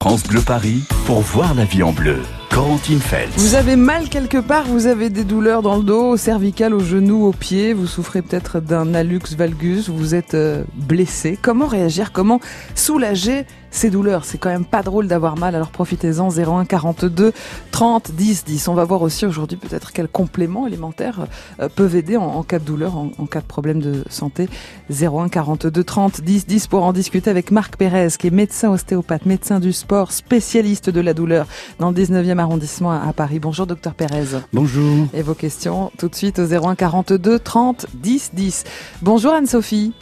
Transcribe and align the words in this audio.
France 0.00 0.22
Bleu 0.22 0.40
Paris 0.40 0.84
pour 1.06 1.22
voir 1.22 1.56
la 1.56 1.64
vie 1.64 1.82
en 1.82 1.90
bleu. 1.90 2.18
Corentine 2.50 3.00
Feltz. 3.00 3.32
Vous 3.36 3.56
avez 3.56 3.74
mal 3.74 4.08
quelque 4.08 4.38
part, 4.38 4.64
vous 4.64 4.86
avez 4.86 5.10
des 5.10 5.24
douleurs 5.24 5.60
dans 5.60 5.76
le 5.76 5.82
dos, 5.82 6.10
au 6.10 6.16
cervical, 6.16 6.72
au 6.72 6.78
genou, 6.78 7.26
au 7.26 7.32
pied, 7.32 7.72
vous 7.72 7.88
souffrez 7.88 8.22
peut-être 8.22 8.60
d'un 8.60 8.94
hallux 8.94 9.34
valgus, 9.36 9.88
vous 9.88 10.14
êtes 10.14 10.34
euh, 10.34 10.62
blessé. 10.76 11.36
Comment 11.42 11.66
réagir 11.66 12.12
Comment 12.12 12.38
soulager 12.76 13.44
ces 13.70 13.90
douleurs 13.90 14.24
C'est 14.24 14.38
quand 14.38 14.50
même 14.50 14.64
pas 14.64 14.82
drôle 14.82 15.08
d'avoir 15.08 15.36
mal, 15.36 15.54
alors 15.54 15.70
profitez-en 15.70 16.28
01 16.30 16.64
42 16.64 17.32
30 17.70 18.12
10 18.12 18.44
10. 18.44 18.68
On 18.68 18.74
va 18.74 18.84
voir 18.84 19.02
aussi 19.02 19.26
aujourd'hui 19.26 19.56
peut-être 19.56 19.92
quels 19.92 20.08
compléments 20.08 20.64
alimentaires 20.64 21.26
euh, 21.60 21.68
peuvent 21.68 21.96
aider 21.96 22.16
en, 22.16 22.42
cas 22.42 22.58
de 22.58 22.64
douleur, 22.64 22.96
en, 22.96 23.10
en, 23.18 23.26
cas 23.26 23.40
de 23.40 23.46
problème 23.46 23.80
de 23.80 24.04
santé. 24.08 24.48
01 24.90 25.28
42 25.28 25.84
30 25.84 26.20
10 26.20 26.46
10 26.46 26.66
pour 26.66 26.84
en 26.84 26.92
discuter 26.92 27.30
avec 27.30 27.50
Marc 27.50 27.76
Pérez 27.76 28.08
qui 28.18 28.26
est 28.26 28.30
médecin 28.30 28.70
ostéopathe, 28.70 29.26
médecin 29.26 29.60
du 29.60 29.72
sport, 29.72 30.12
spécialiste 30.12 30.90
de 30.90 31.00
la 31.00 31.14
douleur 31.14 31.46
dans 31.78 31.90
le 31.90 31.96
19e 31.96 32.38
arrondissement 32.38 32.92
à 32.92 33.12
Paris. 33.12 33.38
Bonjour 33.38 33.66
docteur 33.66 33.94
Pérez. 33.94 34.38
Bonjour. 34.52 35.06
Et 35.14 35.22
vos 35.22 35.34
questions 35.34 35.90
tout 35.98 36.08
de 36.08 36.14
suite 36.14 36.38
au 36.38 36.46
01 36.46 36.74
42 36.74 37.38
30 37.38 37.86
10 37.94 38.30
10. 38.34 38.64
Bonjour 39.02 39.32
Anne-Sophie. 39.32 39.92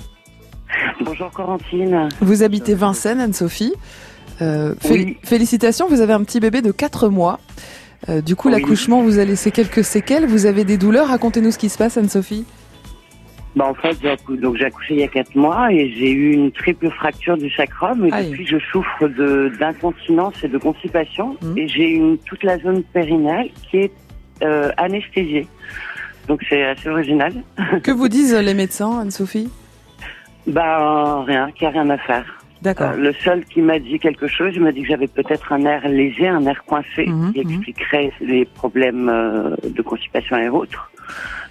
Bonjour 1.04 1.30
Corentine. 1.30 2.08
Vous 2.20 2.42
habitez 2.42 2.74
Vincennes, 2.74 3.20
Anne-Sophie. 3.20 3.72
Euh, 4.42 4.74
Oui. 4.90 5.16
Félicitations, 5.22 5.86
vous 5.88 6.00
avez 6.00 6.12
un 6.12 6.22
petit 6.24 6.40
bébé 6.40 6.62
de 6.62 6.72
4 6.72 7.08
mois. 7.08 7.38
Euh, 8.08 8.20
du 8.20 8.36
coup, 8.36 8.48
Oui. 8.48 8.54
l'accouchement 8.54 9.02
vous 9.02 9.18
a 9.18 9.24
laissé 9.24 9.50
quelques 9.50 9.84
séquelles. 9.84 10.26
Vous 10.26 10.46
avez 10.46 10.64
des 10.64 10.76
douleurs. 10.76 11.08
Racontez-nous 11.08 11.50
ce 11.50 11.58
qui 11.58 11.68
se 11.68 11.78
passe, 11.78 11.96
Anne-Sophie. 11.96 12.44
Bah, 13.54 13.64
en 13.66 13.74
fait, 13.74 13.96
j'ai 14.02 14.10
accouché 14.66 14.94
il 14.94 15.00
y 15.00 15.02
a 15.02 15.08
quatre 15.08 15.34
mois 15.34 15.72
et 15.72 15.90
j'ai 15.96 16.10
eu 16.10 16.32
une 16.32 16.52
triple 16.52 16.90
fracture 16.90 17.38
du 17.38 17.50
sacrum 17.50 18.04
et 18.04 18.12
Aïe. 18.12 18.30
depuis 18.30 18.46
je 18.46 18.58
souffre 18.70 19.08
d'incontinence 19.58 20.34
et 20.42 20.48
de 20.48 20.58
constipation 20.58 21.36
Mhm. 21.40 21.56
et 21.56 21.66
j'ai 21.68 21.88
une 21.88 22.18
toute 22.18 22.42
la 22.44 22.58
zone 22.58 22.82
périnale 22.82 23.48
qui 23.70 23.78
est 23.78 23.92
euh, 24.42 24.70
anesthésiée. 24.76 25.46
Donc 26.28 26.42
c'est 26.50 26.62
assez 26.64 26.90
original. 26.90 27.32
que 27.82 27.90
vous 27.92 28.08
disent 28.08 28.34
les 28.34 28.52
médecins, 28.52 28.98
Anne-Sophie? 29.00 29.48
Bah 30.46 31.22
rien, 31.26 31.50
qu'il 31.52 31.68
n'y 31.68 31.76
a 31.76 31.82
rien 31.82 31.90
à 31.90 31.98
faire. 31.98 32.24
D'accord. 32.62 32.90
Euh, 32.92 32.96
le 32.96 33.12
seul 33.12 33.44
qui 33.44 33.60
m'a 33.60 33.78
dit 33.78 33.98
quelque 33.98 34.26
chose, 34.26 34.52
il 34.54 34.62
m'a 34.62 34.72
dit 34.72 34.82
que 34.82 34.88
j'avais 34.88 35.06
peut-être 35.08 35.52
un 35.52 35.58
nerf 35.58 35.86
léger, 35.88 36.26
un 36.28 36.40
nerf 36.40 36.62
coincé, 36.66 37.06
Mhm, 37.06 37.32
qui 37.32 37.44
mhm. 37.44 37.50
expliquerait 37.52 38.12
les 38.20 38.44
problèmes 38.44 39.08
euh, 39.08 39.54
de 39.68 39.82
constipation 39.82 40.36
et 40.38 40.48
autres. 40.48 40.90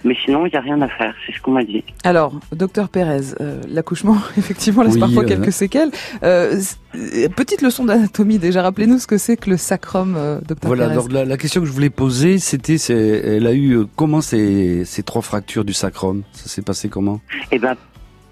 Mais 0.04 0.14
sinon, 0.24 0.44
il 0.46 0.50
n'y 0.50 0.56
a 0.56 0.60
rien 0.60 0.80
à 0.82 0.88
faire, 0.88 1.14
c'est 1.24 1.32
ce 1.34 1.40
qu'on 1.40 1.52
m'a 1.52 1.64
dit. 1.64 1.82
Alors, 2.04 2.38
docteur 2.52 2.88
Pérez, 2.90 3.32
euh, 3.40 3.60
l'accouchement, 3.68 4.16
effectivement, 4.36 4.82
laisse 4.82 4.94
Oui, 4.94 5.00
parfois 5.00 5.22
euh, 5.22 5.26
quelques 5.26 5.52
séquelles. 5.52 5.90
Petite 7.36 7.62
leçon 7.62 7.84
d'anatomie 7.84 8.38
déjà. 8.38 8.62
Rappelez-nous 8.62 8.98
ce 8.98 9.06
que 9.06 9.16
c'est 9.18 9.36
que 9.36 9.50
le 9.50 9.56
sacrum, 9.56 10.14
euh, 10.16 10.38
docteur 10.40 10.68
Voilà, 10.68 10.84
Pérez. 10.84 10.92
alors 10.92 11.08
la, 11.08 11.24
la 11.24 11.36
question 11.36 11.60
que 11.60 11.66
je 11.66 11.72
voulais 11.72 11.90
poser, 11.90 12.38
c'était, 12.38 12.76
elle 12.76 13.46
a 13.46 13.52
eu 13.52 13.72
euh, 13.78 13.86
comment 13.96 14.20
ces, 14.20 14.84
ces 14.84 15.02
trois 15.02 15.22
fractures 15.22 15.64
du 15.64 15.72
sacrum 15.72 16.22
Ça 16.32 16.48
s'est 16.48 16.62
passé 16.62 16.88
comment? 16.88 17.20
Eh 17.52 17.58
ben, 17.58 17.74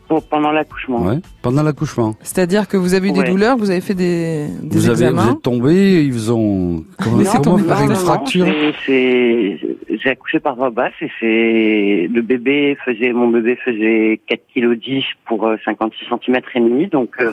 pour- 0.09 0.27
pendant 0.29 0.51
l'accouchement. 0.53 1.03
Ouais. 1.03 1.19
Pendant 1.43 1.63
l'accouchement. 1.63 2.15
C'est-à-dire 2.21 2.69
que 2.69 2.77
vous 2.77 2.95
avez 2.95 3.09
eu 3.09 3.13
des 3.13 3.21
Ouais. 3.21 3.31
douleurs, 3.31 3.57
vous 3.57 3.71
avez 3.71 3.81
fait 3.81 3.95
des, 3.95 4.47
des 4.63 4.77
Vous 4.79 4.91
avez, 4.91 5.11
vous 5.11 5.31
êtes 5.31 5.43
tombé, 5.43 6.05
ils 6.05 6.33
ont 6.33 6.85
comment, 7.03 7.25
c'est 7.25 7.43
comment 7.43 7.63
par 7.65 7.83
une 7.83 7.95
fracture 7.95 8.47
c'est- 8.47 8.75
c'est- 8.87 9.61
J'ai 10.03 10.11
accouché 10.11 10.41
par 10.41 10.57
voie 10.57 10.71
basse 10.71 10.93
et 11.01 11.11
c'est 11.21 12.09
le 12.13 12.21
bébé 12.23 12.77
faisait 12.85 13.13
mon 13.13 13.29
bébé 13.29 13.57
faisait 13.65 14.21
4 14.27 14.43
kg 14.55 14.75
10 14.79 15.05
pour 15.27 15.47
euh, 15.47 15.57
56 15.65 16.05
cm 16.09 16.41
et 16.55 16.61
demi 16.61 16.87
donc 16.89 17.11
euh, 17.21 17.33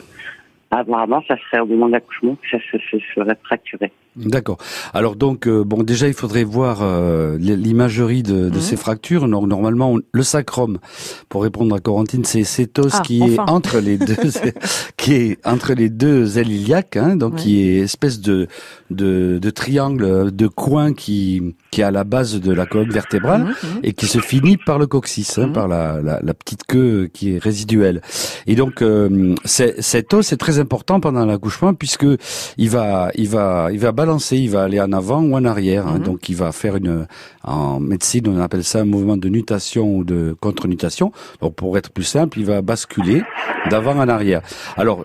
apparemment 0.70 1.22
ça 1.28 1.36
serait 1.36 1.60
au 1.60 1.66
moment 1.66 1.86
de 1.88 1.92
l'accouchement 1.92 2.36
que 2.36 2.48
ça 2.50 2.58
se, 2.70 2.78
se 2.78 2.96
serait 3.14 3.36
fracturé. 3.44 3.92
D'accord. 4.16 4.58
Alors 4.92 5.16
donc 5.16 5.46
euh, 5.46 5.64
bon 5.64 5.82
déjà 5.82 6.06
il 6.06 6.12
faudrait 6.14 6.44
voir 6.44 6.80
euh, 6.82 7.38
l'imagerie 7.38 8.22
de, 8.22 8.50
de 8.50 8.56
Mhm. 8.56 8.60
ces 8.60 8.76
fractures. 8.76 9.26
Donc, 9.28 9.46
normalement 9.46 9.92
on- 9.94 10.00
le 10.12 10.22
sacrum, 10.22 10.78
pour 11.30 11.42
répondre 11.44 11.74
à 11.74 11.78
Corentine, 11.80 12.24
c'est 12.24 12.44
cet 12.44 12.78
os 12.78 12.92
Ah, 12.94 13.00
qui 13.04 13.22
enfin. 13.22 13.46
est 13.46 13.50
entre 13.50 13.78
les 13.78 13.96
deux, 13.96 14.16
qui 14.98 15.14
est 15.14 15.38
entre 15.46 15.72
les 15.72 15.88
deux 15.88 16.38
ailes 16.38 16.50
iliaques, 16.52 16.96
hein, 16.98 17.16
donc 17.16 17.34
Ouais. 17.34 17.40
qui 17.40 17.60
est 17.62 17.78
espèce 17.78 18.20
de, 18.20 18.48
de 18.90 19.38
de 19.40 19.50
triangle 19.50 20.30
de 20.34 20.46
coin 20.46 20.92
qui 20.92 21.54
qui 21.70 21.80
est 21.80 21.84
à 21.84 21.90
la 21.90 22.04
base 22.04 22.38
de 22.38 22.52
la 22.52 22.66
colonne 22.66 22.90
vertébrale 22.90 23.42
Mhm, 23.44 23.48
mhm. 23.48 23.80
et 23.82 23.92
qui 23.94 24.06
se 24.06 24.18
finit 24.18 24.58
par 24.58 24.78
le 24.78 24.86
coccyx, 24.86 25.38
hein, 25.38 25.48
par 25.48 25.68
la, 25.68 26.02
la, 26.02 26.20
la 26.22 26.34
petite 26.34 26.64
queue 26.66 27.08
qui 27.14 27.34
est 27.34 27.38
résiduelle. 27.42 28.02
Et 28.46 28.56
donc 28.56 28.82
euh, 28.82 29.34
cet 29.46 30.12
os 30.12 30.32
est 30.32 30.36
très 30.36 30.58
important 30.58 31.00
pendant 31.00 31.24
l'accouchement 31.24 31.72
puisque 31.72 32.06
il 32.58 32.68
va 32.68 33.10
il 33.14 33.28
va 33.28 33.68
il 33.72 33.78
va 33.78 33.92
balancer, 34.02 34.36
il 34.46 34.50
va 34.50 34.62
aller 34.66 34.80
en 34.80 34.92
avant 34.92 35.20
ou 35.22 35.32
en 35.40 35.44
arrière. 35.44 35.86
hein. 35.86 35.98
Mhm. 35.98 36.04
donc 36.08 36.28
il 36.28 36.36
va 36.36 36.50
faire 36.52 36.74
une 36.76 37.06
en 37.44 37.80
médecine 37.80 38.24
on 38.28 38.40
appelle 38.40 38.64
ça 38.72 38.80
un 38.80 38.84
mouvement 38.94 39.16
de 39.24 39.28
nutation 39.28 39.84
ou 39.96 40.04
de 40.04 40.20
contre-nutation. 40.44 41.12
Donc 41.40 41.52
pour 41.54 41.76
être 41.78 41.90
plus 41.90 42.04
simple, 42.16 42.38
il 42.40 42.46
va 42.52 42.62
basculer 42.62 43.22
d'avant 43.70 43.96
en 44.04 44.08
arrière. 44.08 44.42
Alors 44.76 44.98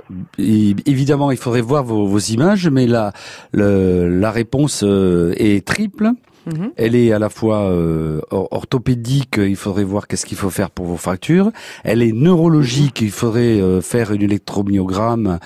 évidemment 0.96 1.30
il 1.32 1.38
faudrait 1.38 1.62
voir 1.62 1.84
vos, 1.84 2.06
vos 2.08 2.20
images, 2.20 2.68
mais 2.70 2.86
la 2.88 3.14
le- 3.52 4.08
la 4.24 4.32
réponse 4.32 4.84
euh, 4.84 5.34
est 5.38 5.66
triple. 5.66 6.12
Mhm. 6.48 6.72
Elle 6.78 6.96
est 6.96 7.12
à 7.12 7.20
la 7.20 7.30
fois 7.30 7.70
euh, 7.70 8.22
or- 8.32 8.48
orthopédique, 8.52 9.36
il 9.38 9.56
faudrait 9.58 9.84
voir 9.84 10.08
qu'est-ce 10.08 10.26
qu'il 10.26 10.38
faut 10.38 10.50
faire 10.50 10.70
pour 10.72 10.86
vos 10.86 10.96
fractures. 10.98 11.52
Elle 11.84 12.02
est 12.02 12.14
neurologique, 12.14 13.02
il 13.02 13.12
faudrait 13.12 13.60
euh, 13.62 13.82
faire 13.82 14.12
une 14.14 14.22
électromyogramme 14.22 15.40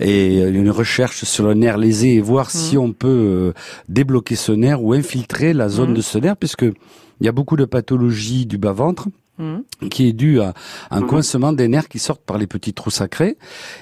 et 0.00 0.40
euh, 0.42 0.50
une 0.52 0.70
recherche 0.70 1.24
sur 1.24 1.46
le 1.46 1.54
nerf 1.54 1.76
lésé 1.78 2.14
et 2.14 2.20
voir 2.20 2.50
si 2.50 2.78
on 2.78 2.92
peut 2.92 3.08
euh, 3.08 3.52
débloquer 3.88 4.36
ce 4.36 4.52
nerf 4.52 4.82
ou 4.82 4.92
infiltrer 4.94 5.52
la 5.52 5.68
zone 5.68 5.90
Mhm. 5.90 5.96
de 5.96 6.00
ce 6.00 6.18
nerf, 6.18 6.36
puisque 6.36 6.62
il 6.62 7.24
y 7.26 7.28
a 7.28 7.32
beaucoup 7.32 7.56
de 7.56 7.64
pathologies 7.64 8.46
du 8.46 8.58
bas-ventre 8.58 9.08
Mhm. 9.38 9.88
qui 9.90 10.08
est 10.08 10.12
dû 10.12 10.40
à 10.40 10.54
un 10.90 11.00
Mhm. 11.00 11.06
coincement 11.08 11.52
des 11.52 11.68
nerfs 11.68 11.88
qui 11.88 11.98
sortent 11.98 12.24
par 12.24 12.38
les 12.38 12.46
petits 12.46 12.72
trous 12.72 12.90
sacrés. 12.90 13.36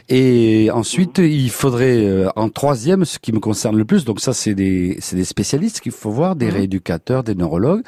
Et 0.08 0.68
ensuite, 0.72 1.18
il 1.18 1.50
faudrait, 1.50 2.04
euh, 2.04 2.28
en 2.36 2.48
troisième, 2.48 3.04
ce 3.04 3.18
qui 3.18 3.32
me 3.32 3.38
concerne 3.40 3.76
le 3.76 3.84
plus, 3.84 4.04
donc 4.04 4.20
ça 4.20 4.32
c'est 4.32 4.54
des, 4.54 4.96
c'est 5.00 5.16
des 5.16 5.24
spécialistes 5.24 5.80
qu'il 5.80 5.92
faut 5.92 6.10
voir, 6.10 6.34
des 6.36 6.46
Mhm. 6.46 6.52
rééducateurs, 6.54 7.22
des 7.22 7.34
neurologues. 7.34 7.82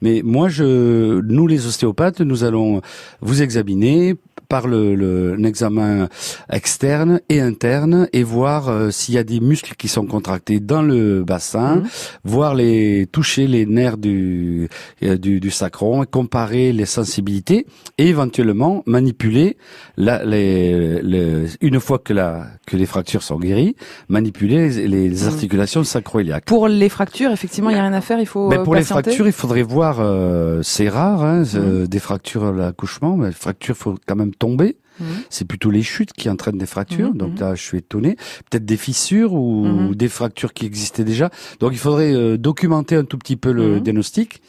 Mais 0.00 0.20
moi, 0.24 0.48
je, 0.48 1.20
nous 1.20 1.46
les 1.46 1.66
ostéopathes, 1.66 2.20
nous 2.22 2.42
allons 2.42 2.80
vous 3.20 3.40
examiner 3.40 4.16
par 4.54 4.64
le, 4.74 4.94
le- 5.02 5.34
un 5.38 5.44
examen 5.52 6.08
externe 6.50 7.20
et 7.28 7.40
interne 7.40 8.08
et 8.12 8.22
voir 8.22 8.68
euh, 8.68 8.90
s'il 8.90 9.14
y 9.14 9.18
a 9.18 9.24
des 9.24 9.40
muscles 9.40 9.74
qui 9.80 9.88
sont 9.88 10.06
contractés 10.14 10.60
dans 10.60 10.82
le 10.92 11.24
bassin, 11.32 11.76
Mhm. 11.76 11.88
voir 12.24 12.54
les 12.54 13.06
toucher 13.16 13.46
les 13.46 13.64
nerfs 13.78 13.96
du 14.08 14.68
euh, 15.02 15.16
du, 15.16 15.40
du 15.40 15.50
sacrum, 15.50 16.04
comparer 16.18 16.72
les 16.72 16.86
sensibilités 16.98 17.60
et 17.98 18.06
éventuellement 18.14 18.82
manipuler 18.86 19.56
la, 19.96 20.14
les, 20.32 21.00
les- 21.02 21.46
une 21.68 21.78
fois 21.86 21.98
que 22.06 22.12
la 22.12 22.30
que 22.68 22.76
les 22.76 22.86
fractures 22.86 23.22
sont 23.22 23.38
guéries, 23.46 23.74
manipuler 24.08 24.68
les, 24.68 24.88
les 24.88 25.08
Mhm. 25.22 25.28
articulations 25.32 25.82
sacro-iliaques. 25.84 26.44
Pour 26.44 26.68
les 26.68 26.88
fractures, 26.96 27.30
effectivement, 27.32 27.70
il 27.70 27.74
n'y 27.74 27.80
a 27.80 27.86
rien 27.88 27.92
à 27.92 28.00
faire, 28.08 28.18
il 28.26 28.26
faut 28.34 28.48
Mais 28.50 28.58
euh, 28.58 28.64
pour 28.64 28.74
les 28.74 28.82
fractures, 28.94 29.26
il 29.26 29.32
faudrait 29.42 29.62
voir. 29.76 29.94
euh, 30.00 30.60
c'est 30.62 30.88
rare, 30.88 31.20
hein, 31.24 31.42
euh, 31.54 31.86
des 31.86 31.98
fractures 32.08 32.44
à 32.50 32.52
l'accouchement. 32.52 33.16
Mais 33.20 33.28
les 33.28 33.32
fractures, 33.46 33.76
faut 33.76 33.94
quand 34.06 34.16
même 34.22 34.34
tomber. 34.42 34.76
Mhm. 35.00 35.06
C'est 35.30 35.46
plutôt 35.46 35.70
les 35.70 35.82
chutes 35.82 36.12
qui 36.12 36.28
entraînent 36.28 36.58
des 36.58 36.66
fractures. 36.76 37.10
Mhm, 37.12 37.16
Donc 37.22 37.32
mhm. 37.34 37.40
là, 37.40 37.54
je 37.54 37.62
suis 37.62 37.78
étonné. 37.78 38.16
Peut-être 38.50 38.64
des 38.64 38.76
fissures 38.76 39.32
ou, 39.32 39.94
des 39.94 40.08
fractures 40.08 40.52
qui 40.52 40.66
existaient 40.66 41.04
déjà. 41.14 41.30
Donc 41.60 41.70
il 41.72 41.78
faudrait 41.78 42.12
euh, 42.14 42.36
documenter 42.36 42.96
un 42.96 43.04
tout 43.04 43.18
petit 43.18 43.36
peu 43.36 43.52
le 43.52 43.80
diagnostic. 43.80 44.42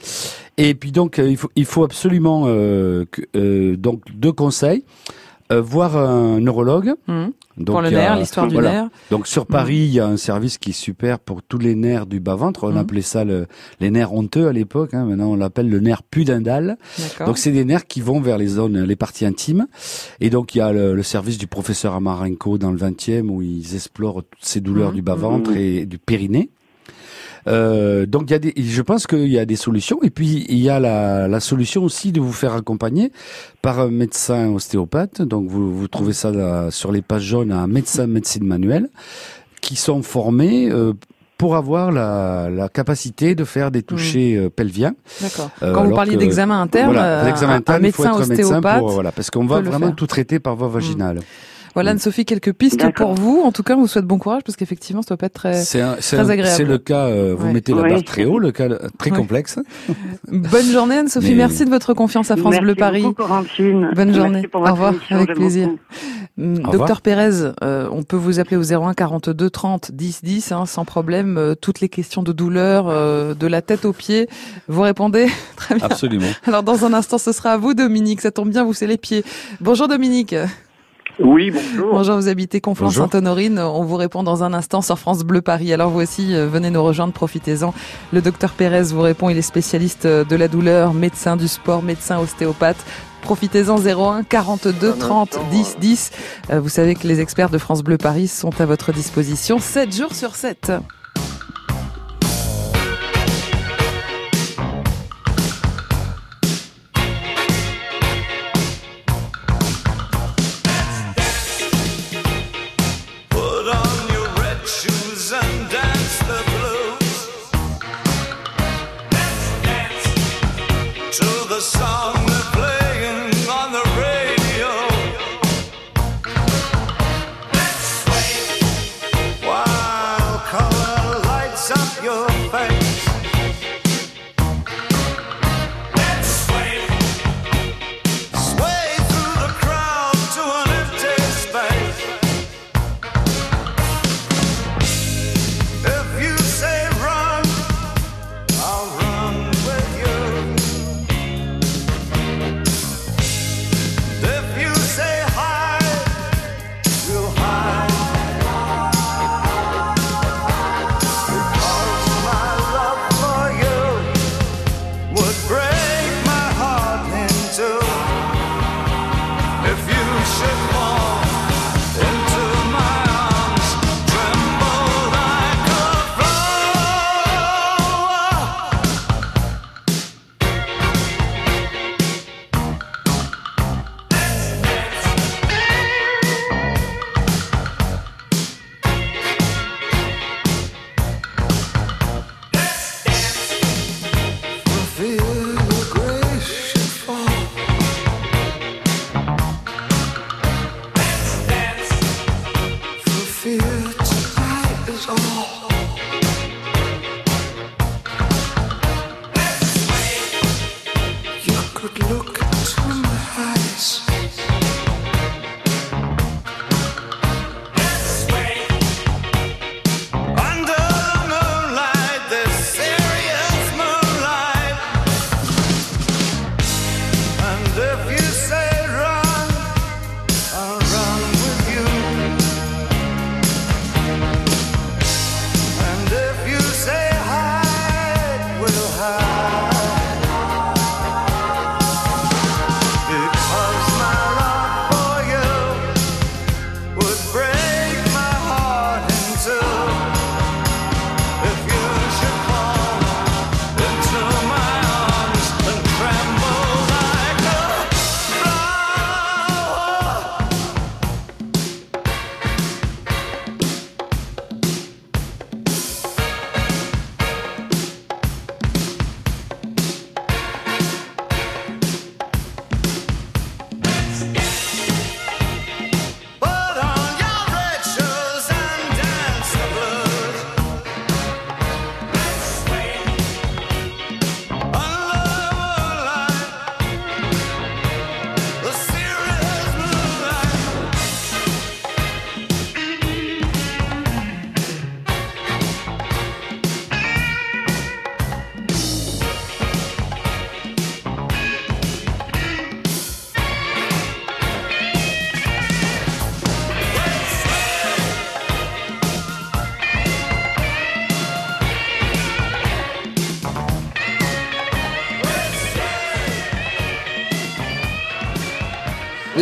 Et 0.58 0.74
puis 0.76 0.92
donc 0.92 1.18
euh, 1.20 1.30
il 1.30 1.38
faut, 1.38 1.50
il 1.56 1.66
faut 1.66 1.84
absolument 1.84 2.44
euh, 2.48 3.06
que- 3.10 3.22
euh, 3.36 3.76
donc 3.78 4.02
deux 4.16 4.32
conseils. 4.34 4.84
Euh, 5.52 5.62
voir 5.62 5.98
un 5.98 6.40
neurologue. 6.40 6.94
Mhm. 7.08 7.32
Donc, 7.58 7.68
Pour 7.76 7.82
le 7.82 7.92
nerf, 7.92 8.16
l'histoire 8.18 8.48
du 8.48 8.56
voilà. 8.56 8.72
nerf. 8.72 8.88
donc 9.12 9.28
sur 9.28 9.46
Paris, 9.46 9.76
il 9.78 9.94
y 9.94 10.00
a 10.00 10.08
un 10.08 10.18
service 10.18 10.58
qui 10.58 10.72
est 10.72 10.74
super 10.74 11.20
pour 11.20 11.44
tous 11.44 11.60
les 11.60 11.76
nerfs 11.76 12.08
du 12.08 12.20
bas-ventre. 12.20 12.64
On 12.64 12.72
Mhm. 12.72 12.78
appelait 12.78 13.02
ça 13.04 13.24
le, 13.26 13.46
les 13.80 13.92
nerfs 13.92 14.14
honteux 14.14 14.48
à 14.48 14.54
l'époque. 14.54 14.94
Hein. 14.94 15.06
Maintenant, 15.06 15.32
on 15.32 15.36
l'appelle 15.36 15.70
le 15.70 15.80
nerf 15.80 16.02
pudendal. 16.02 16.78
Donc 17.26 17.38
c'est 17.38 17.52
des 17.52 17.66
nerfs 17.66 17.86
qui 17.86 18.02
vont 18.02 18.22
vers 18.22 18.38
les 18.40 18.48
zones, 18.48 18.82
les 18.84 18.96
parties 18.96 19.26
intimes. 19.26 19.68
Et 20.22 20.30
donc 20.32 20.56
il 20.56 20.60
y 20.60 20.62
a 20.62 20.72
le, 20.72 20.96
le 20.96 21.04
service 21.04 21.38
du 21.38 21.46
professeur 21.46 21.94
Amarenko 21.94 22.58
dans 22.58 22.72
le 22.72 22.78
20e 22.78 23.30
où 23.30 23.42
ils 23.44 23.76
explorent 23.76 24.24
toutes 24.24 24.46
ces 24.46 24.62
douleurs 24.62 24.90
Mhm. 24.90 24.96
du 24.96 25.02
bas-ventre 25.04 25.52
et 25.56 25.86
du 25.86 26.00
périnée. 26.00 26.50
Euh, 27.48 28.06
donc 28.06 28.24
il 28.28 28.32
y 28.32 28.36
a 28.36 28.40
des, 28.40 28.54
je 28.58 28.82
pense 28.82 29.06
qu'il 29.08 29.28
y 29.28 29.38
a 29.38 29.46
des 29.46 29.56
solutions 29.56 30.00
et 30.02 30.10
puis 30.10 30.46
il 30.48 30.60
y 30.60 30.70
a 30.70 30.80
la, 30.80 31.28
la 31.28 31.40
solution 31.40 31.84
aussi 31.84 32.12
de 32.12 32.22
vous 32.22 32.32
faire 32.32 32.54
accompagner 32.54 33.12
par 33.62 33.80
un 33.80 33.90
médecin 33.90 34.50
ostéopathe. 34.50 35.22
Donc 35.22 35.48
vous, 35.50 35.76
vous 35.78 35.88
trouvez 35.88 36.14
ça 36.14 36.32
là, 36.32 36.72
sur 36.72 36.92
les 36.92 37.02
pages 37.02 37.24
jaunes 37.24 37.52
un 37.52 37.68
médecin 37.68 38.08
médecine 38.08 38.46
manuelle 38.46 38.88
qui 39.62 39.76
sont 39.76 40.02
formés 40.04 40.70
euh, 40.72 40.94
pour 41.38 41.56
avoir 41.58 41.92
la, 41.92 42.50
la 42.50 42.70
capacité 42.70 43.36
de 43.36 43.44
faire 43.44 43.72
des 43.72 43.84
touchés 43.84 44.38
euh, 44.38 44.50
pelviens. 44.50 44.94
D'accord. 45.22 45.50
Euh, 45.64 45.74
Quand 45.74 45.84
vous 45.84 45.96
parliez 45.96 46.16
d'examen 46.16 46.62
interne, 46.62 46.94
Voilà, 46.94 47.24
un- 47.24 47.28
interne, 47.28 47.84
un 47.84 47.88
il 47.88 47.92
faut 47.92 48.04
médecin 48.04 48.22
être 48.22 48.30
médecin 48.30 48.44
ostéopathe. 48.44 48.80
pour 48.80 48.90
voilà, 48.92 49.12
parce 49.12 49.30
qu'on 49.30 49.46
va 49.46 49.60
vraiment 49.60 49.92
tout 49.92 50.08
traiter 50.08 50.40
par 50.40 50.56
voie 50.56 50.70
vaginale. 50.70 51.20
Voilà, 51.74 51.92
Anne-Sophie, 51.92 52.26
quelques 52.26 52.54
pistes 52.54 52.92
pour 52.94 53.16
vous. 53.16 53.42
En 53.44 53.52
tout 53.52 53.64
cas, 53.64 53.76
on 53.76 53.80
vous 53.82 53.88
souhaite 53.88 54.06
bon 54.06 54.20
courage 54.20 54.44
parce 54.46 54.56
qu'effectivement, 54.56 55.02
ça 55.02 55.10
doit 55.10 55.18
pas 55.18 55.26
être 55.26 55.34
très... 55.34 55.60
Un- 55.82 55.96
Très 55.96 56.20
un- 56.20 56.30
agréable. 56.30 56.56
c'est 56.56 56.66
le 56.66 56.78
cas, 56.78 57.08
euh, 57.08 57.36
vous 57.38 57.48
Ouais. 57.48 57.54
mettez 57.54 57.74
la 57.74 57.82
barre 57.82 58.04
très 58.04 58.26
haut, 58.26 58.38
le 58.38 58.52
cas 58.52 58.68
très 59.00 59.10
Ouais. 59.12 59.18
complexe. 59.18 59.58
Bonne 60.32 60.66
journée, 60.72 60.98
Anne-Sophie. 60.98 61.30
Mais- 61.32 61.36
Merci 61.36 61.66
de 61.66 61.70
votre 61.72 61.94
confiance 61.94 62.30
à 62.32 62.38
France 62.38 62.52
Merci 62.52 62.64
Bleu 62.64 62.76
Paris. 62.76 63.02
beaucoup, 63.02 63.24
Corentine. 63.24 63.90
Bonne 63.96 64.10
Merci 64.10 64.20
journée. 64.20 64.48
pour 64.48 64.62
Au 64.62 64.66
revoir, 64.72 64.94
avec 65.10 65.34
plaisir. 65.34 65.68
beaucoup. 65.68 65.80
Revoir. 66.38 66.72
Docteur 66.72 67.02
Pérez, 67.02 67.52
euh, 67.64 67.88
on 67.92 68.02
peut 68.04 68.16
vous 68.16 68.40
appeler 68.40 68.58
au 68.58 68.64
01 68.64 68.94
42 68.96 69.50
30 69.52 69.92
10 69.92 70.24
10 70.24 70.52
hein, 70.52 70.66
sans 70.66 70.84
problème. 70.86 71.38
Euh, 71.38 71.54
toutes 71.54 71.80
les 71.80 71.90
questions 71.90 72.24
de 72.24 72.32
douleur, 72.32 72.88
euh, 72.90 73.34
de 73.36 73.46
la 73.46 73.62
tête 73.62 73.86
aux 73.86 73.94
pieds, 73.94 74.28
vous 74.68 74.82
répondez 74.82 75.28
très 75.58 75.76
bien. 75.76 75.86
Absolument. 75.86 76.28
Alors 76.48 76.64
dans 76.64 76.86
un 76.86 76.94
instant, 76.94 77.18
ce 77.20 77.32
sera 77.32 77.52
à 77.52 77.58
vous, 77.58 77.74
Dominique. 77.76 78.22
Ça 78.22 78.32
tombe 78.32 78.50
bien, 78.50 78.64
vous 78.64 78.74
c'est 78.74 78.88
les 78.88 78.98
pieds. 78.98 79.24
Bonjour 79.62 79.88
Dominique. 79.88 80.36
Oui, 81.20 81.52
bonjour. 81.52 81.94
Bonjour, 81.94 82.16
vous 82.16 82.28
habitez. 82.28 82.60
Conflans-Sainte-Honorine. 82.60 83.60
On 83.60 83.84
vous 83.84 83.98
répond 83.98 84.24
dans 84.24 84.44
un 84.44 84.54
instant 84.54 84.82
sur 84.82 84.98
France 84.98 85.24
Bleu 85.24 85.42
Paris. 85.42 85.72
Alors 85.72 85.92
voici, 85.92 86.34
euh, 86.34 86.48
venez 86.48 86.72
nous 86.72 86.84
rejoindre, 86.84 87.14
profitez-en. 87.14 87.74
Le 88.12 88.22
docteur 88.22 88.52
Pérez 88.52 88.84
vous 88.84 89.02
répond. 89.02 89.30
Il 89.30 89.38
est 89.38 89.44
spécialiste 89.44 90.06
euh, 90.06 90.24
de 90.24 90.36
la 90.36 90.48
douleur, 90.48 90.94
médecin 90.94 91.38
du 91.38 91.48
sport, 91.48 91.84
médecin 91.84 92.20
ostéopathe. 92.20 92.84
Profitez-en 93.22 93.78
01 93.78 94.24
42 94.24 94.96
30 94.98 95.38
10 95.52 95.78
10. 95.80 96.12
Euh, 96.50 96.60
Vous 96.60 96.70
savez 96.70 96.96
que 96.96 97.08
les 97.08 97.22
experts 97.22 97.50
de 97.50 97.58
France 97.58 97.84
Bleu 97.84 97.98
Paris 97.98 98.28
sont 98.28 98.60
à 98.60 98.66
votre 98.66 98.92
disposition 98.92 99.60
7 99.60 99.96
jours 99.96 100.16
sur 100.16 100.36
7. 100.36 100.72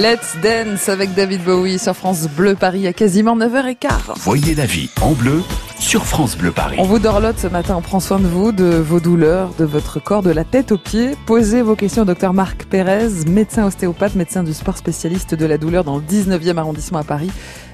Let's 0.02 0.36
Dance 0.42 0.90
avec 0.90 1.14
David 1.14 1.44
Bowie 1.44 1.78
sur 1.78 1.96
France 1.96 2.28
Bleu 2.28 2.56
Paris 2.56 2.88
à 2.88 2.94
quasiment 2.94 3.38
9h15. 3.38 4.16
Voyez 4.16 4.56
la 4.56 4.66
vie 4.66 4.90
en 5.00 5.12
bleu 5.12 5.44
sur 5.78 6.08
France 6.08 6.36
Bleu 6.36 6.50
Paris. 6.50 6.78
On 6.80 6.86
vous 6.86 6.98
dorlote 6.98 7.38
ce 7.38 7.46
matin, 7.46 7.76
on 7.78 7.82
prend 7.82 8.00
soin 8.00 8.18
de 8.18 8.26
vous, 8.26 8.52
de 8.52 8.64
vos 8.64 9.00
douleurs, 9.00 9.54
de 9.60 9.64
votre 9.64 10.00
corps, 10.00 10.24
de 10.24 10.32
la 10.32 10.44
tête 10.44 10.72
aux 10.72 10.80
pieds. 10.80 11.12
Posez 11.28 11.62
vos 11.62 11.76
questions 11.76 12.02
au 12.02 12.06
docteur 12.06 12.34
Marc 12.34 12.64
Pérez, 12.64 13.10
médecin 13.28 13.64
ostéopathe, 13.68 14.16
médecin 14.16 14.42
du 14.42 14.56
sport 14.56 14.76
spécialiste 14.76 15.36
de 15.36 15.46
la 15.46 15.60
douleur 15.60 15.84
dans 15.84 15.98
le 15.98 16.02
19e 16.02 16.58
arrondissement 16.58 16.98
à 16.98 17.04
Paris. 17.04 17.30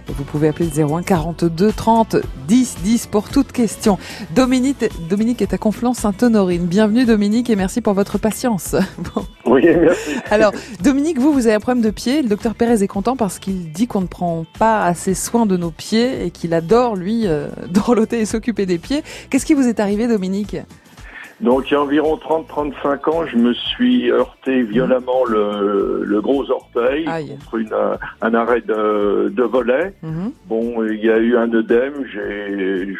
Vous 0.10 0.24
pouvez 0.24 0.48
appeler 0.48 0.70
le 0.74 0.84
01 0.84 1.04
42 1.04 1.72
30 1.72 2.16
10 2.48 2.78
10 2.84 3.08
pour 3.08 3.30
toute 3.30 3.52
question. 3.52 3.98
Dominique, 4.34 4.86
Dominique 5.10 5.42
est 5.42 5.54
à 5.54 5.58
Conflans-Sainte-Honorine. 5.58 6.66
Bienvenue 6.66 7.06
Dominique 7.06 7.50
et 7.50 7.56
merci 7.56 7.82
pour 7.82 7.94
votre 7.94 8.18
patience. 8.18 8.76
Bon. 9.14 9.26
Oui, 9.46 9.62
merci. 9.64 10.16
Alors, 10.32 10.52
Dominique, 10.82 11.20
vous, 11.20 11.32
vous 11.32 11.46
avez 11.48 11.56
un 11.56 11.60
problème 11.60 11.84
de 11.84 11.92
pied. 11.92 12.22
Le 12.22 12.30
docteur 12.30 12.56
Pérez 12.56 12.84
est 12.84 12.88
content 12.88 13.16
parce 13.16 13.40
qu'il 13.40 13.72
dit 13.72 13.88
qu'on 13.88 14.02
ne 14.02 14.08
prend 14.08 14.46
pas 14.58 14.84
assez 14.84 15.14
soin 15.14 15.46
de 15.46 15.56
nos 15.56 15.72
pieds 15.72 16.26
et 16.26 16.32
qu'il 16.32 16.54
adore, 16.54 16.96
lui, 16.96 17.28
euh, 17.28 17.48
dorloter 17.70 18.20
et 18.20 18.26
s'occuper 18.26 18.66
des 18.66 18.78
pieds. 18.78 19.04
Qu'est-ce 19.30 19.46
qui 19.46 19.54
vous 19.54 19.68
est 19.68 19.80
arrivé, 19.80 20.08
Dominique? 20.08 20.58
Donc, 21.39 21.70
il 21.70 21.74
y 21.74 21.77
a 21.77 21.82
environ 21.82 22.15
30-35 22.17 23.10
ans, 23.12 23.25
je 23.27 23.38
me 23.38 23.53
suis 23.53 24.10
heurté 24.12 24.63
violemment 24.63 25.24
le, 25.25 26.03
le 26.03 26.22
gros 26.22 26.50
orteil 26.50 27.06
Aïe. 27.08 27.38
contre 27.38 27.56
une, 27.60 27.75
un 28.22 28.34
arrêt 28.34 28.62
de, 28.62 29.29
de 29.29 29.44
volet. 29.44 29.94
Mhm. 30.01 30.32
Bon, 30.46 30.84
il 30.84 31.03
y 31.03 31.12
a 31.12 31.17
eu 31.17 31.38
un 31.38 31.51
œdème. 31.53 31.94
J'ai, 32.12 32.96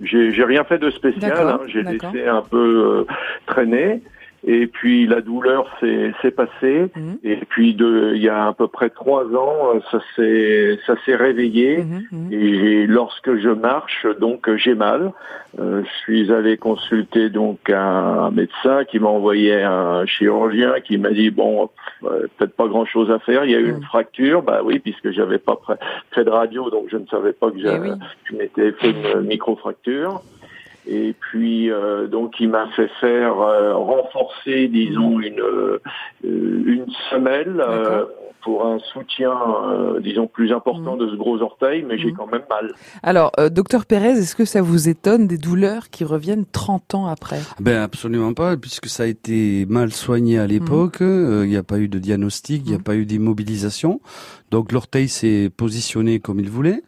j'ai, 0.00 0.32
j'ai 0.32 0.44
rien 0.44 0.64
fait 0.64 0.78
de 0.78 0.90
spécial. 0.90 1.46
Hein. 1.46 1.60
J'ai 1.66 1.82
laissé 1.82 2.26
un 2.26 2.42
peu 2.42 3.06
euh, 3.06 3.14
traîner. 3.46 4.02
Et 4.46 4.66
puis 4.66 5.06
la 5.06 5.22
douleur 5.22 5.66
s'est, 5.80 6.12
passée. 6.30 6.90
Mhm. 6.94 7.18
Et 7.24 7.36
puis 7.48 7.74
de, 7.74 8.12
il 8.14 8.22
y 8.22 8.28
a 8.28 8.48
à 8.48 8.52
peu 8.52 8.68
près 8.68 8.90
trois 8.90 9.24
ans, 9.24 9.74
euh, 9.74 9.80
ça 9.90 10.00
s'est, 10.14 10.78
ça 10.86 10.96
s'est 11.06 11.16
réveillé. 11.16 11.78
Mhm, 11.78 12.02
mhm. 12.12 12.32
Et 12.32 12.86
lorsque 12.86 13.36
je 13.36 13.48
marche, 13.48 14.06
donc 14.20 14.48
euh, 14.48 14.56
j'ai 14.58 14.74
mal. 14.74 15.12
Euh, 15.58 15.82
je 15.84 15.90
suis 16.02 16.32
allé 16.32 16.56
consulter 16.58 17.30
donc 17.30 17.70
un 17.70 18.30
médecin 18.32 18.84
qui 18.84 18.98
m'a 18.98 19.08
envoyé 19.08 19.62
un 19.62 20.04
chirurgien 20.04 20.80
qui 20.84 20.98
m'a 20.98 21.10
dit 21.10 21.30
bon 21.30 21.70
peut-être 22.02 22.54
pas 22.56 22.66
grand 22.68 22.84
chose 22.84 23.10
à 23.10 23.18
faire. 23.20 23.44
Il 23.44 23.50
y 23.52 23.54
a 23.54 23.60
eu 23.60 23.70
une 23.70 23.82
fracture, 23.84 24.42
bah 24.42 24.60
oui 24.64 24.78
puisque 24.78 25.10
j'avais 25.12 25.38
pas 25.38 25.58
fait 26.10 26.24
de 26.24 26.30
radio 26.30 26.68
donc 26.70 26.86
je 26.90 26.96
ne 26.98 27.06
savais 27.06 27.32
pas 27.32 27.50
que 27.50 27.56
Eh 27.58 27.62
j'avais- 27.62 27.90
oui. 27.92 27.96
je 28.24 28.36
m'étais 28.36 28.72
fait 28.72 28.90
une 28.90 29.20
micro-fracture. 29.22 30.20
Et 30.86 31.14
puis 31.18 31.70
euh, 31.70 32.06
donc 32.08 32.34
il 32.40 32.48
m'a 32.50 32.66
fait 32.76 32.90
faire 33.00 33.40
euh, 33.40 33.74
renforcer 33.74 34.68
disons 34.68 35.18
une 35.20 35.40
euh, 35.40 35.80
une 36.22 36.86
semelle 37.10 37.60
euh, 37.66 38.04
pour 38.42 38.66
un 38.66 38.78
soutien 38.92 39.32
euh, 39.32 40.00
disons 40.00 40.26
plus 40.26 40.52
important 40.52 40.96
Mhm. 40.96 40.98
de 40.98 41.10
ce 41.12 41.16
gros 41.16 41.40
orteil, 41.40 41.82
mais 41.88 41.96
j'ai 41.96 42.08
Mhm. 42.10 42.16
quand 42.18 42.26
même 42.30 42.42
mal. 42.50 42.72
Alors, 43.02 43.32
euh, 43.38 43.48
docteur 43.48 43.86
Pérez, 43.86 44.10
est-ce 44.10 44.36
que 44.36 44.44
ça 44.44 44.60
vous 44.60 44.90
étonne 44.90 45.26
des 45.26 45.38
douleurs 45.38 45.88
qui 45.88 46.04
reviennent 46.04 46.44
30 46.44 46.94
ans 46.94 47.06
après? 47.06 47.38
Ben 47.58 47.80
absolument 47.80 48.34
pas, 48.34 48.58
puisque 48.58 48.86
ça 48.88 49.04
a 49.04 49.06
été 49.06 49.64
mal 49.66 49.90
soigné 49.92 50.38
à 50.38 50.46
l'époque. 50.46 51.00
euh, 51.00 51.44
Il 51.46 51.48
n'y 51.50 51.56
a 51.56 51.62
pas 51.62 51.78
eu 51.78 51.88
de 51.88 51.98
diagnostic, 51.98 52.62
il 52.66 52.70
n'y 52.72 52.76
a 52.76 52.82
pas 52.82 52.96
eu 52.96 53.06
d'immobilisation. 53.06 54.00
Donc 54.54 54.70
l'orteil 54.70 55.08
s'est 55.08 55.50
positionné 55.56 56.20
comme 56.20 56.38
il 56.38 56.48
voulait. 56.48 56.84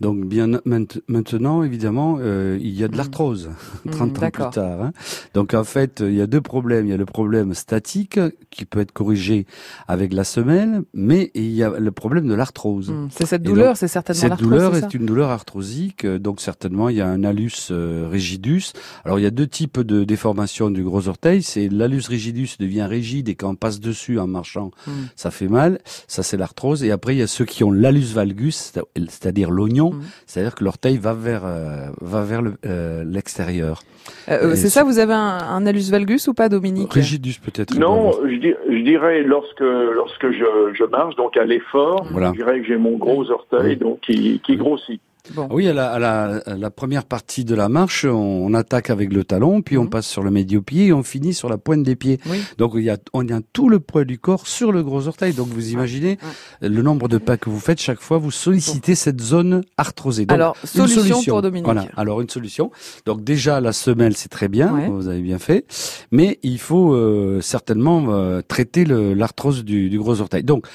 Donc 0.00 0.24
bien 0.24 0.46
mainte- 0.64 1.02
maintenant, 1.08 1.62
évidemment, 1.62 2.16
euh, 2.20 2.56
il 2.58 2.70
y 2.70 2.82
a 2.84 2.88
de 2.88 2.92
Mhm. 2.92 2.96
l'arthrose, 2.98 3.50
30 3.90 4.16
ans 4.16 4.20
d'accord. 4.20 4.48
plus 4.50 4.54
tard. 4.54 4.82
hein. 4.82 4.92
Donc 5.34 5.52
en 5.52 5.64
fait, 5.64 6.02
il 6.06 6.14
y 6.14 6.22
a 6.22 6.26
deux 6.26 6.40
problèmes. 6.40 6.86
Il 6.86 6.90
y 6.90 6.94
a 6.94 6.96
le 6.96 7.04
problème 7.04 7.52
statique 7.52 8.18
qui 8.48 8.64
peut 8.64 8.80
être 8.80 8.92
corrigé 8.92 9.44
avec 9.88 10.14
la 10.14 10.24
semelle, 10.24 10.82
mais 10.94 11.30
il 11.34 11.50
y 11.50 11.62
a 11.62 11.68
le 11.78 11.90
problème 11.92 12.26
de 12.28 12.32
l'arthrose. 12.34 12.88
Hmm, 12.90 13.08
C'est 13.10 13.26
cette 13.26 13.42
Et 13.42 13.44
douleur, 13.44 13.76
c'est 13.76 13.88
certainement 13.88 14.20
Cette 14.22 14.38
douleur 14.38 14.74
est 14.74 14.94
une 14.94 15.04
douleur 15.04 15.28
arthrosique, 15.28 16.06
donc 16.06 16.40
certainement 16.40 16.88
il 16.88 16.96
y 16.96 17.02
a 17.02 17.08
un 17.08 17.22
allus 17.22 17.52
euh, 17.70 18.08
rigidus. 18.10 18.72
Alors 19.04 19.18
il 19.18 19.22
y 19.22 19.26
a 19.26 19.30
deux 19.30 19.48
types 19.48 19.80
de 19.80 20.04
déformations 20.04 20.70
du 20.70 20.82
gros 20.82 21.08
orteil. 21.08 21.42
C'est 21.42 21.68
l'allus 21.68 22.04
rigidus 22.08 22.56
devient 22.58 22.84
rigide 22.88 23.28
et 23.28 23.34
quand 23.34 23.50
on 23.50 23.54
passe 23.54 23.80
dessus 23.80 24.18
en 24.18 24.26
marchant, 24.26 24.70
ça 25.14 25.30
fait 25.30 25.48
mal. 25.48 25.78
Ça 26.08 26.22
c'est 26.22 26.38
l'arthrose. 26.38 26.82
Et 26.84 26.90
après 27.00 27.14
il 27.14 27.18
y 27.18 27.22
a 27.22 27.26
ceux 27.26 27.46
qui 27.46 27.64
ont 27.64 27.70
l'allus 27.72 28.12
valgus, 28.14 28.54
c'est- 28.74 28.80
c'est-à-dire 29.08 29.50
l'oignon, 29.50 29.92
Mhm. 29.92 30.02
c'est-à-dire 30.26 30.54
que 30.54 30.62
l'orteil 30.64 30.98
va 30.98 31.14
vers 31.14 31.42
euh, 31.46 31.86
va 32.02 32.22
vers 32.24 32.42
le- 32.42 32.54
euh, 32.66 33.02
l'extérieur. 33.06 33.80
Euh, 34.28 34.32
euh, 34.42 34.50
c'est 34.54 34.68
ce- 34.68 34.74
ça, 34.74 34.84
vous 34.84 34.98
avez 34.98 35.14
un, 35.14 35.38
un 35.56 35.66
allus 35.66 35.90
valgus 35.90 36.28
ou 36.28 36.34
pas, 36.34 36.48
Dominique? 36.50 36.92
Rigidus 36.92 37.36
peut-être. 37.42 37.74
Non, 37.78 38.12
je, 38.24 38.36
di- 38.36 38.54
je 38.68 38.82
dirais 38.84 39.22
lorsque 39.22 39.60
lorsque 40.00 40.30
je, 40.30 40.44
je 40.78 40.84
marche, 40.84 41.16
donc 41.16 41.36
à 41.38 41.44
l'effort, 41.44 42.06
Voilà. 42.10 42.32
je 42.34 42.38
dirais 42.38 42.60
que 42.60 42.66
j'ai 42.66 42.76
mon 42.76 42.96
gros 42.98 43.30
orteil 43.30 43.60
Oui. 43.70 43.76
donc 43.76 44.00
qui, 44.00 44.40
qui 44.44 44.56
grossit. 44.56 45.00
Bon. 45.34 45.48
Oui, 45.50 45.68
à 45.68 45.72
la, 45.72 45.90
à 45.92 45.98
la, 45.98 46.22
à 46.46 46.56
la 46.56 46.70
première 46.70 47.04
partie 47.04 47.44
de 47.44 47.54
la 47.54 47.68
marche, 47.68 48.04
on, 48.04 48.10
on 48.14 48.54
attaque 48.54 48.90
avec 48.90 49.12
le 49.12 49.24
talon, 49.24 49.62
puis 49.62 49.76
on 49.78 49.84
Mhm. 49.84 49.90
passe 49.90 50.06
sur 50.06 50.22
le 50.22 50.30
médio-pied 50.30 50.86
et 50.86 50.92
on 50.92 51.02
finit 51.02 51.34
sur 51.34 51.48
la 51.48 51.58
pointe 51.58 51.82
des 51.82 51.96
pieds. 51.96 52.18
Oui. 52.28 52.40
Donc 52.58 52.72
il 52.76 52.82
y 52.84 52.90
a, 52.90 52.96
on 53.12 53.28
a 53.28 53.40
tout 53.52 53.68
le 53.68 53.80
poids 53.80 54.04
du 54.04 54.18
corps 54.18 54.46
sur 54.46 54.72
le 54.72 54.82
gros 54.82 55.06
orteil. 55.08 55.32
Donc 55.32 55.48
vous 55.48 55.70
imaginez 55.72 56.18
le 56.60 56.82
nombre 56.82 57.08
de 57.08 57.18
pas 57.18 57.36
que 57.36 57.50
vous 57.50 57.60
faites 57.60 57.80
chaque 57.80 58.00
fois, 58.00 58.18
vous 58.18 58.30
sollicitez 58.30 58.94
cette 58.94 59.20
zone 59.20 59.62
arthrosée. 59.76 60.26
Donc, 60.26 60.34
Alors, 60.34 60.56
une 60.74 60.86
solution, 60.88 61.20
pour 61.32 61.42
Dominique. 61.42 61.64
Voilà. 61.64 61.86
Alors 61.96 62.20
une 62.20 62.28
solution. 62.30 62.70
Donc 63.06 63.22
déjà 63.24 63.60
la 63.60 63.72
semelle 63.72 64.16
c'est 64.16 64.28
très 64.30 64.48
bien, 64.48 64.72
Ouais. 64.74 64.88
vous 64.88 65.08
avez 65.08 65.20
bien 65.22 65.38
fait, 65.38 65.66
mais 66.10 66.38
il 66.42 66.58
faut 66.58 66.94
euh, 66.94 67.40
certainement 67.40 68.06
euh, 68.08 68.40
traiter 68.46 68.84
l'arthrose 68.84 69.64
du, 69.64 69.90
du 69.90 69.98
gros 69.98 70.20
orteil. 70.20 70.42
Donc 70.44 70.66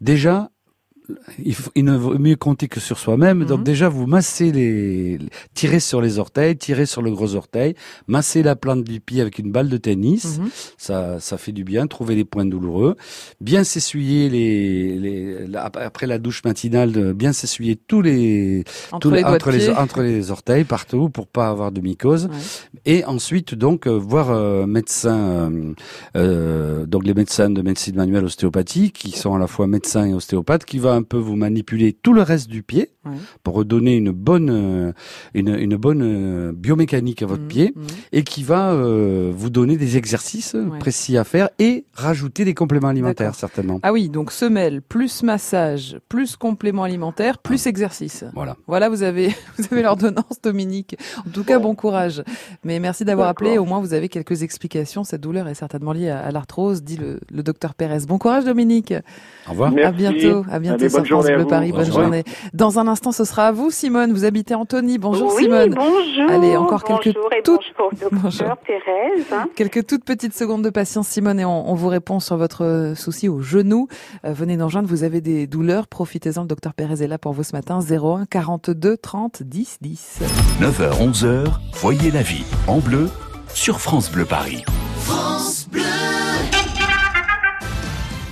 déjà 0.00 0.50
il, 1.44 1.54
faut, 1.54 1.70
il 1.74 1.84
ne 1.84 1.96
vaut 1.96 2.18
mieux 2.18 2.36
compter 2.36 2.68
que 2.68 2.80
sur 2.80 2.98
soi-même. 2.98 3.38
Mhm. 3.38 3.46
Donc 3.46 3.64
déjà, 3.64 3.88
vous 3.88 4.06
massez 4.06 4.52
les, 4.52 5.18
tirez 5.54 5.80
sur 5.80 6.00
les 6.00 6.18
orteils, 6.18 6.56
tirez 6.56 6.86
sur 6.86 7.02
le 7.02 7.10
gros 7.10 7.34
orteil, 7.34 7.74
massez 8.06 8.42
la 8.42 8.56
plante 8.56 8.84
du 8.84 9.00
pied 9.00 9.20
avec 9.20 9.38
une 9.38 9.52
balle 9.52 9.68
de 9.68 9.76
tennis. 9.76 10.38
Mhm. 10.38 10.48
Ça, 10.78 11.20
ça 11.20 11.38
fait 11.38 11.52
du 11.52 11.64
bien. 11.64 11.86
Trouver 11.86 12.14
les 12.14 12.24
points 12.24 12.46
douloureux. 12.46 12.96
Bien 13.40 13.64
s'essuyer 13.64 14.28
les, 14.28 14.98
les, 14.98 15.56
après 15.56 16.06
la 16.06 16.18
douche 16.18 16.42
matinale, 16.44 17.12
bien 17.14 17.32
s'essuyer 17.32 17.76
tous 17.76 18.02
les, 18.02 18.64
Entre 18.92 19.08
tous 19.08 19.14
les 19.14 19.24
entre 19.24 19.50
les, 19.50 19.70
entre 19.70 20.02
les 20.02 20.30
orteils 20.30 20.64
partout 20.64 21.08
pour 21.08 21.26
pas 21.26 21.48
avoir 21.48 21.72
de 21.72 21.80
mycose. 21.80 22.26
Ouais. 22.26 22.82
Et 22.86 23.04
ensuite, 23.04 23.54
donc, 23.54 23.86
euh, 23.86 23.98
voir 23.98 24.30
euh, 24.30 24.66
médecin, 24.66 25.18
euh, 25.18 25.74
euh, 26.16 26.86
donc 26.86 27.04
les 27.04 27.14
médecins 27.14 27.50
de 27.50 27.62
médecine 27.62 27.96
manuelle 27.96 28.24
ostéopathie, 28.24 28.90
qui 28.90 29.10
sont 29.12 29.34
à 29.34 29.38
la 29.38 29.46
fois 29.46 29.66
médecins 29.66 30.06
et 30.06 30.14
ostéopathes, 30.14 30.64
qui 30.64 30.78
va 30.78 30.93
un 30.94 31.02
peu 31.02 31.16
vous 31.16 31.36
manipuler 31.36 31.92
tout 31.92 32.12
le 32.12 32.22
reste 32.22 32.48
du 32.48 32.62
pied 32.62 32.90
Ouais. 33.06 33.12
pour 33.42 33.52
redonner 33.54 33.96
une 33.96 34.12
bonne, 34.12 34.48
euh, 34.50 34.92
une, 35.34 35.48
une 35.54 35.76
bonne 35.76 36.00
euh, 36.02 36.52
biomécanique 36.56 37.20
à 37.22 37.26
votre 37.26 37.42
Mhm, 37.42 37.48
pied, 37.48 37.72
mhm. 37.76 37.84
et 38.12 38.22
qui 38.22 38.42
va 38.42 38.72
euh, 38.72 39.30
vous 39.34 39.50
donner 39.50 39.76
des 39.76 39.98
exercices 39.98 40.54
Ouais. 40.54 40.78
précis 40.78 41.18
à 41.18 41.24
faire 41.24 41.50
et 41.58 41.84
rajouter 41.92 42.46
des 42.46 42.54
compléments 42.54 42.88
alimentaires 42.88 43.34
certainement. 43.34 43.78
Ah 43.82 43.92
oui, 43.92 44.08
donc 44.08 44.32
semelle, 44.32 44.80
plus 44.80 45.22
massage, 45.22 45.98
plus 46.08 46.36
complément 46.36 46.82
alimentaire, 46.84 47.36
plus 47.38 47.66
exercice. 47.66 48.24
Voilà. 48.34 48.56
Voilà, 48.66 48.88
vous 48.88 49.02
avez, 49.02 49.28
vous 49.58 49.64
avez 49.70 49.82
l'ordonnance, 49.82 50.40
Dominique. 50.42 50.96
En 51.26 51.30
tout 51.30 51.44
cas, 51.44 51.58
bon 51.58 51.74
courage. 51.74 52.22
Mais 52.64 52.80
merci 52.80 53.04
d'avoir 53.04 53.28
appelé. 53.28 53.58
Au 53.58 53.66
moins, 53.66 53.80
vous 53.80 53.92
avez 53.92 54.08
quelques 54.08 54.42
explications. 54.42 55.04
Cette 55.04 55.20
douleur 55.20 55.46
est 55.48 55.54
certainement 55.54 55.92
liée 55.92 56.08
à, 56.08 56.20
à 56.20 56.30
l'arthrose, 56.30 56.82
dit 56.82 56.96
le, 56.96 57.20
le 57.30 57.42
docteur 57.42 57.74
Pérez. 57.74 58.06
Bon 58.08 58.16
courage, 58.16 58.44
Dominique. 58.46 58.94
Au 59.46 59.50
revoir. 59.50 59.72
Merci. 59.72 59.86
À 59.86 59.92
bientôt. 59.92 60.44
À 60.50 60.58
bientôt 60.58 60.83
Allez, 60.84 60.90
sur 60.90 60.98
bonne 61.00 61.06
France 61.08 61.26
Bleu. 61.26 61.46
Paris. 61.46 61.70
Bonne 61.72 61.80
Bonne 61.82 61.86
journée. 61.92 62.02
journée. 62.04 62.24
Dans 62.52 62.78
un 62.78 62.86
instant, 62.88 63.12
ce 63.12 63.24
sera 63.24 63.46
à 63.48 63.52
vous, 63.52 63.70
Simone. 63.70 64.12
Vous 64.12 64.24
habitez 64.24 64.54
Antony. 64.54 64.98
Bonjour, 64.98 65.34
oui, 65.34 65.44
Simone. 65.44 65.74
bonjour. 65.74 66.30
Allez, 66.30 66.56
encore 66.56 66.84
quelques 66.84 67.08
et 67.08 67.14
toutes- 67.42 67.60
bonjour. 68.12 68.30
Thérèse. 68.66 69.26
hein. 69.32 69.46
Quelques 69.56 69.86
toutes 69.86 70.04
petites 70.04 70.34
secondes 70.34 70.62
de 70.62 70.70
patience, 70.70 71.08
Simone, 71.08 71.40
et 71.40 71.44
on, 71.44 71.70
on 71.70 71.74
vous 71.74 71.88
répond 71.88 72.20
sur 72.20 72.36
votre 72.36 72.64
euh, 72.64 72.94
souci 72.94 73.28
au 73.28 73.40
genou. 73.40 73.88
Euh, 74.24 74.32
venez 74.32 74.56
nous 74.56 74.64
rejoindre, 74.66 74.88
vous 74.88 75.04
avez 75.04 75.20
des 75.20 75.46
douleurs, 75.46 75.86
profitez-en, 75.86 76.42
le 76.42 76.48
docteur 76.48 76.74
Pérez 76.74 77.02
est 77.02 77.08
là 77.08 77.18
pour 77.18 77.32
vous 77.32 77.42
ce 77.42 77.52
matin, 77.52 77.78
01 77.80 78.26
42 78.26 78.96
30 78.96 79.42
10 79.42 79.78
10. 79.80 80.18
9h, 80.60 81.10
11h, 81.12 81.44
voyez 81.74 82.10
la 82.10 82.22
vie 82.22 82.44
en 82.66 82.78
bleu 82.78 83.08
sur 83.52 83.80
France 83.80 84.10
Bleu 84.10 84.24
Paris. 84.24 84.64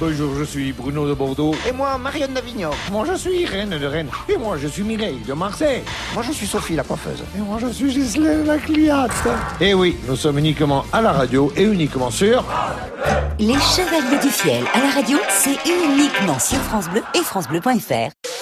Bonjour, 0.05 0.35
je 0.37 0.43
suis 0.43 0.73
Bruno 0.73 1.09
de 1.09 1.15
Bordeaux. 1.15 1.55
Et 1.65 1.71
moi, 1.71 1.97
Marianne 1.97 2.33
Navignon. 2.33 2.71
Moi, 2.91 3.05
je 3.09 3.17
suis 3.17 3.43
Irène 3.43 3.79
de 3.79 3.87
Rennes. 3.87 4.11
Et 4.29 4.37
moi, 4.37 4.57
je 4.61 4.67
suis 4.67 4.83
Mireille 4.83 5.21
de 5.29 5.33
Marseille. 5.33 5.85
Moi, 6.13 6.25
je 6.27 6.33
suis 6.33 6.45
Sophie, 6.49 6.75
la 6.75 6.83
coiffeuse. 6.83 7.23
Et 7.37 7.39
moi, 7.39 7.59
je 7.61 7.69
suis 7.69 7.93
Ghislaine 7.95 8.45
la 8.45 8.59
cliente. 8.59 9.13
Et 9.61 9.75
oui, 9.75 9.97
nous 10.09 10.17
sommes 10.17 10.39
uniquement 10.39 10.85
à 10.93 11.03
la 11.03 11.13
radio 11.13 11.53
et 11.57 11.63
uniquement 11.63 12.11
sur... 12.11 12.45
Les 13.39 13.55
Chevaliers 13.55 14.19
du 14.21 14.29
Fiel 14.29 14.65
à 14.75 14.81
la 14.81 14.91
radio, 14.91 15.19
c'est 15.29 15.59
uniquement 15.71 16.41
sur 16.41 16.59
France 16.59 16.89
Bleu 16.89 17.03
et 17.15 17.23
francebleu.fr. 17.23 18.42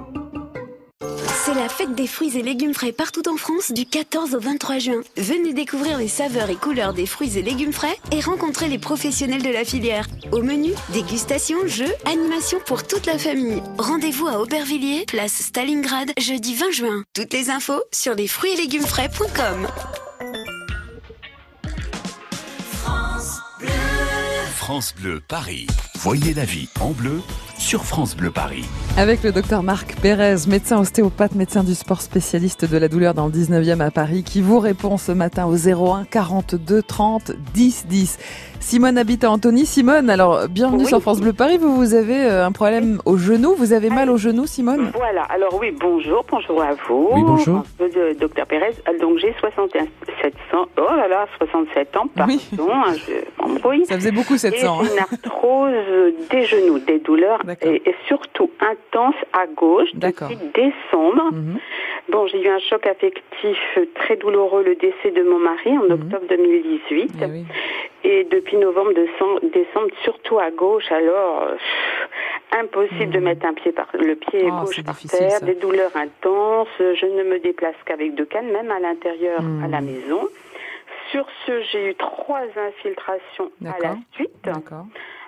C'est 1.51 1.59
la 1.59 1.67
fête 1.67 1.95
des 1.95 2.07
fruits 2.07 2.37
et 2.37 2.43
légumes 2.43 2.73
frais 2.73 2.93
partout 2.93 3.27
en 3.27 3.35
France 3.35 3.73
du 3.73 3.85
14 3.85 4.35
au 4.35 4.39
23 4.39 4.79
juin. 4.79 5.01
Venez 5.17 5.53
découvrir 5.53 5.97
les 5.97 6.07
saveurs 6.07 6.49
et 6.49 6.55
couleurs 6.55 6.93
des 6.93 7.05
fruits 7.05 7.37
et 7.37 7.41
légumes 7.41 7.73
frais 7.73 7.97
et 8.13 8.21
rencontrer 8.21 8.69
les 8.69 8.77
professionnels 8.79 9.43
de 9.43 9.49
la 9.49 9.65
filière. 9.65 10.07
Au 10.31 10.41
menu, 10.41 10.71
dégustation, 10.93 11.57
jeux, 11.67 11.93
animation 12.05 12.59
pour 12.65 12.87
toute 12.87 13.05
la 13.05 13.17
famille. 13.17 13.61
Rendez-vous 13.77 14.27
à 14.27 14.39
Aubervilliers, 14.39 15.03
place 15.07 15.33
Stalingrad, 15.33 16.11
jeudi 16.17 16.55
20 16.55 16.71
juin. 16.71 17.03
Toutes 17.13 17.33
les 17.33 17.49
infos 17.49 17.83
sur 17.91 18.15
les 18.15 18.29
fruits 18.29 18.53
et 18.53 18.55
légumes 18.55 18.87
frais.com. 18.87 19.67
France 24.55 24.95
Bleu 24.95 25.21
Paris. 25.27 25.67
Voyez 25.95 26.33
la 26.33 26.45
vie 26.45 26.69
en 26.79 26.91
bleu 26.91 27.19
sur 27.61 27.83
France 27.85 28.17
Bleu 28.17 28.31
Paris. 28.31 28.65
Avec 28.97 29.21
le 29.23 29.31
docteur 29.31 29.61
Marc 29.61 29.95
Pérez, 30.01 30.35
médecin 30.47 30.79
ostéopathe, 30.79 31.35
médecin 31.35 31.63
du 31.63 31.75
sport 31.75 32.01
spécialiste 32.01 32.65
de 32.69 32.77
la 32.77 32.87
douleur 32.87 33.13
dans 33.13 33.27
le 33.27 33.31
19e 33.31 33.79
à 33.81 33.91
Paris, 33.91 34.23
qui 34.23 34.41
vous 34.41 34.59
répond 34.59 34.97
ce 34.97 35.11
matin 35.11 35.45
au 35.45 35.55
01 35.55 36.05
42 36.05 36.81
30 36.81 37.31
10 37.53 37.85
10. 37.87 38.17
Simone 38.59 38.97
habite 38.97 39.23
à 39.23 39.31
Antony. 39.31 39.65
Simone, 39.65 40.09
alors 40.09 40.47
bienvenue 40.49 40.81
Oui. 40.83 40.87
sur 40.87 41.01
France 41.01 41.21
Bleu 41.21 41.33
Paris. 41.33 41.57
Vous, 41.59 41.75
vous 41.75 41.93
avez 41.93 42.17
euh, 42.25 42.45
un 42.45 42.51
problème 42.51 42.99
au 43.05 43.17
genou. 43.17 43.53
Vous 43.55 43.73
avez 43.73 43.89
mal 43.89 44.09
au 44.09 44.17
genou, 44.17 44.45
Simone? 44.47 44.91
Voilà, 44.95 45.23
alors 45.23 45.57
oui, 45.59 45.71
bonjour, 45.79 46.25
bonjour 46.29 46.61
à 46.61 46.71
vous. 46.87 47.09
Oui, 47.13 47.21
bonjour. 47.23 47.63
Docteur 48.19 48.47
Pérez, 48.47 48.73
Euh, 48.87 48.99
donc 48.99 49.17
j'ai 49.19 49.33
67 49.39 50.33
ans, 50.53 50.65
oh 50.77 50.81
là 50.95 51.07
là, 51.07 51.25
67 51.37 51.97
ans, 51.97 52.07
pardon, 52.15 52.33
hein, 52.59 52.93
je 53.07 53.41
m'embrouille. 53.41 53.85
Ça 53.85 53.95
faisait 53.95 54.11
beaucoup, 54.11 54.37
700, 54.37 54.57
Et 54.57 54.67
hein. 54.67 54.87
j'ai 54.87 54.93
une 54.93 54.99
arthrose 54.99 55.71
des 56.29 56.45
genoux, 56.45 56.79
des 56.79 56.99
douleurs, 56.99 57.39
et, 57.61 57.89
et 57.89 57.95
surtout 58.07 58.49
intense 58.59 59.15
à 59.33 59.47
gauche 59.47 59.89
depuis 59.93 60.37
décembre. 60.53 61.31
Mhm. 61.31 61.59
Bon, 62.09 62.27
j'ai 62.27 62.41
eu 62.43 62.47
un 62.49 62.59
choc 62.59 62.85
affectif 62.87 63.57
très 63.95 64.15
douloureux, 64.17 64.63
le 64.63 64.75
décès 64.75 65.11
de 65.11 65.23
mon 65.23 65.39
mari 65.39 65.71
Mhm. 65.71 65.81
en 65.81 65.93
octobre 65.93 66.25
2018. 66.29 67.11
Eh 68.03 68.07
Et 68.09 68.23
depuis 68.23 68.57
novembre, 68.57 68.93
décembre, 68.93 69.89
surtout 70.03 70.39
à 70.39 70.49
gauche, 70.49 70.91
alors 70.91 71.47
pff, 71.51 72.59
impossible 72.59 73.11
de 73.11 73.19
mettre 73.19 73.45
un 73.45 73.53
pied 73.53 73.71
par 73.71 73.87
le 73.93 74.15
pied 74.15 74.45
Oh, 74.47 74.65
gauche 74.65 74.83
par 74.83 74.97
terre, 74.99 75.31
ça. 75.39 75.45
des 75.45 75.53
douleurs 75.55 75.95
intenses. 75.95 76.67
Je 76.79 77.05
ne 77.05 77.23
me 77.23 77.39
déplace 77.39 77.75
qu'avec 77.85 78.15
deux 78.15 78.25
cannes, 78.25 78.51
même 78.51 78.71
à 78.71 78.79
l'intérieur, 78.79 79.41
à 79.63 79.67
la 79.67 79.81
maison. 79.81 80.27
Sur 81.11 81.25
ce, 81.45 81.61
j'ai 81.71 81.89
eu 81.89 81.95
trois 81.95 82.41
infiltrations 82.67 83.51
à 83.65 83.79
la 83.81 83.95
D'accord. 84.43 84.85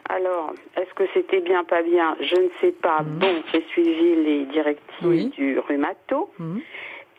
Alors, 0.09 0.53
est-ce 0.77 0.93
que 0.93 1.03
c'était 1.13 1.39
bien, 1.41 1.63
pas 1.63 1.81
bien? 1.81 2.15
Je 2.19 2.35
ne 2.35 2.49
sais 2.61 2.71
pas. 2.71 3.01
Bon, 3.03 3.41
j'ai 3.51 3.61
suivi 3.69 4.15
les 4.23 4.45
directives 4.45 4.83
Hmm. 5.01 5.07
Oui. 5.09 5.25
du 5.29 5.59
rhumato. 5.59 6.29
Mhm. 6.39 6.61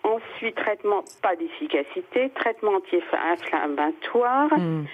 Ensuite, 0.04 0.54
traitement 0.56 1.02
pas 1.22 1.34
d'efficacité, 1.34 2.30
traitement 2.34 2.72
anti-inflammatoire. 2.76 4.48
Hmm. 4.56 4.84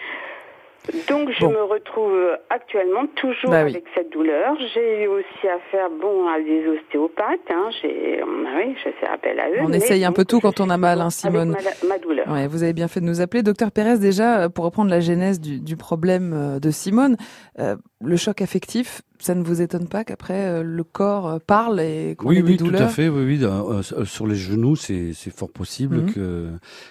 Donc, 1.09 1.31
je 1.31 1.45
Bon. 1.45 1.51
me 1.53 1.63
retrouve 1.63 2.19
actuellement 2.49 3.07
toujours 3.15 3.51
Bah 3.51 3.65
oui. 3.65 3.71
avec 3.73 3.85
cette 3.95 4.11
douleur. 4.13 4.57
J'ai 4.75 5.05
eu 5.05 5.07
aussi 5.09 5.47
affaire, 5.47 5.89
bon, 6.01 6.27
à 6.27 6.41
des 6.41 6.67
ostéopathes. 6.69 7.39
Hein. 7.51 7.69
J'ai, 7.83 8.23
oui, 8.25 8.75
je 8.83 8.91
fais 8.99 9.07
appel 9.07 9.39
à 9.39 9.51
eux. 9.51 9.59
On 9.61 9.73
essaye 9.73 10.05
un 10.05 10.13
peu 10.13 10.25
tout 10.25 10.41
quand 10.41 10.59
on 10.59 10.71
a 10.71 10.77
mal, 10.79 11.01
hein, 11.01 11.11
Simone. 11.11 11.51
ma, 11.51 11.89
ma 11.89 11.99
douleur. 11.99 12.27
Ouais, 12.29 12.47
vous 12.47 12.63
avez 12.63 12.73
bien 12.73 12.89
fait 12.89 13.01
de 13.01 13.05
nous 13.05 13.21
appeler. 13.21 13.43
Docteur 13.43 13.71
Pérez, 13.73 13.99
déjà, 13.99 14.45
euh, 14.45 14.49
pour 14.49 14.65
reprendre 14.65 14.91
la 14.91 15.01
genèse 15.01 15.39
du, 15.39 15.61
du 15.61 15.77
problème 15.77 16.33
euh, 16.35 16.59
de 16.61 16.71
Simone, 16.71 17.17
euh, 17.59 17.77
le 18.03 18.17
choc 18.17 18.41
affectif, 18.41 19.03
ça 19.19 19.35
ne 19.35 19.43
vous 19.45 19.61
étonne 19.61 19.87
pas 19.87 20.05
qu'après 20.05 20.47
euh, 20.47 20.63
le 20.63 20.83
corps 20.85 21.27
euh, 21.29 21.39
parle 21.47 21.81
et 21.81 22.15
qu'on 22.17 22.29
Oui, 22.31 22.39
ait 22.39 22.43
des 22.43 22.53
oui, 22.53 22.57
tout 22.57 22.65
douleurs? 22.67 22.83
à 22.83 22.89
fait. 22.89 23.11
Oui, 23.11 23.23
oui. 23.25 23.41
euh, 23.45 23.83
sur 24.07 24.27
les 24.27 24.37
genoux, 24.37 24.75
c'est 24.75 25.13
c'est 25.13 25.29
fort 25.31 25.51
possible 25.51 25.99
Mhm. 25.99 26.13
que 26.13 26.49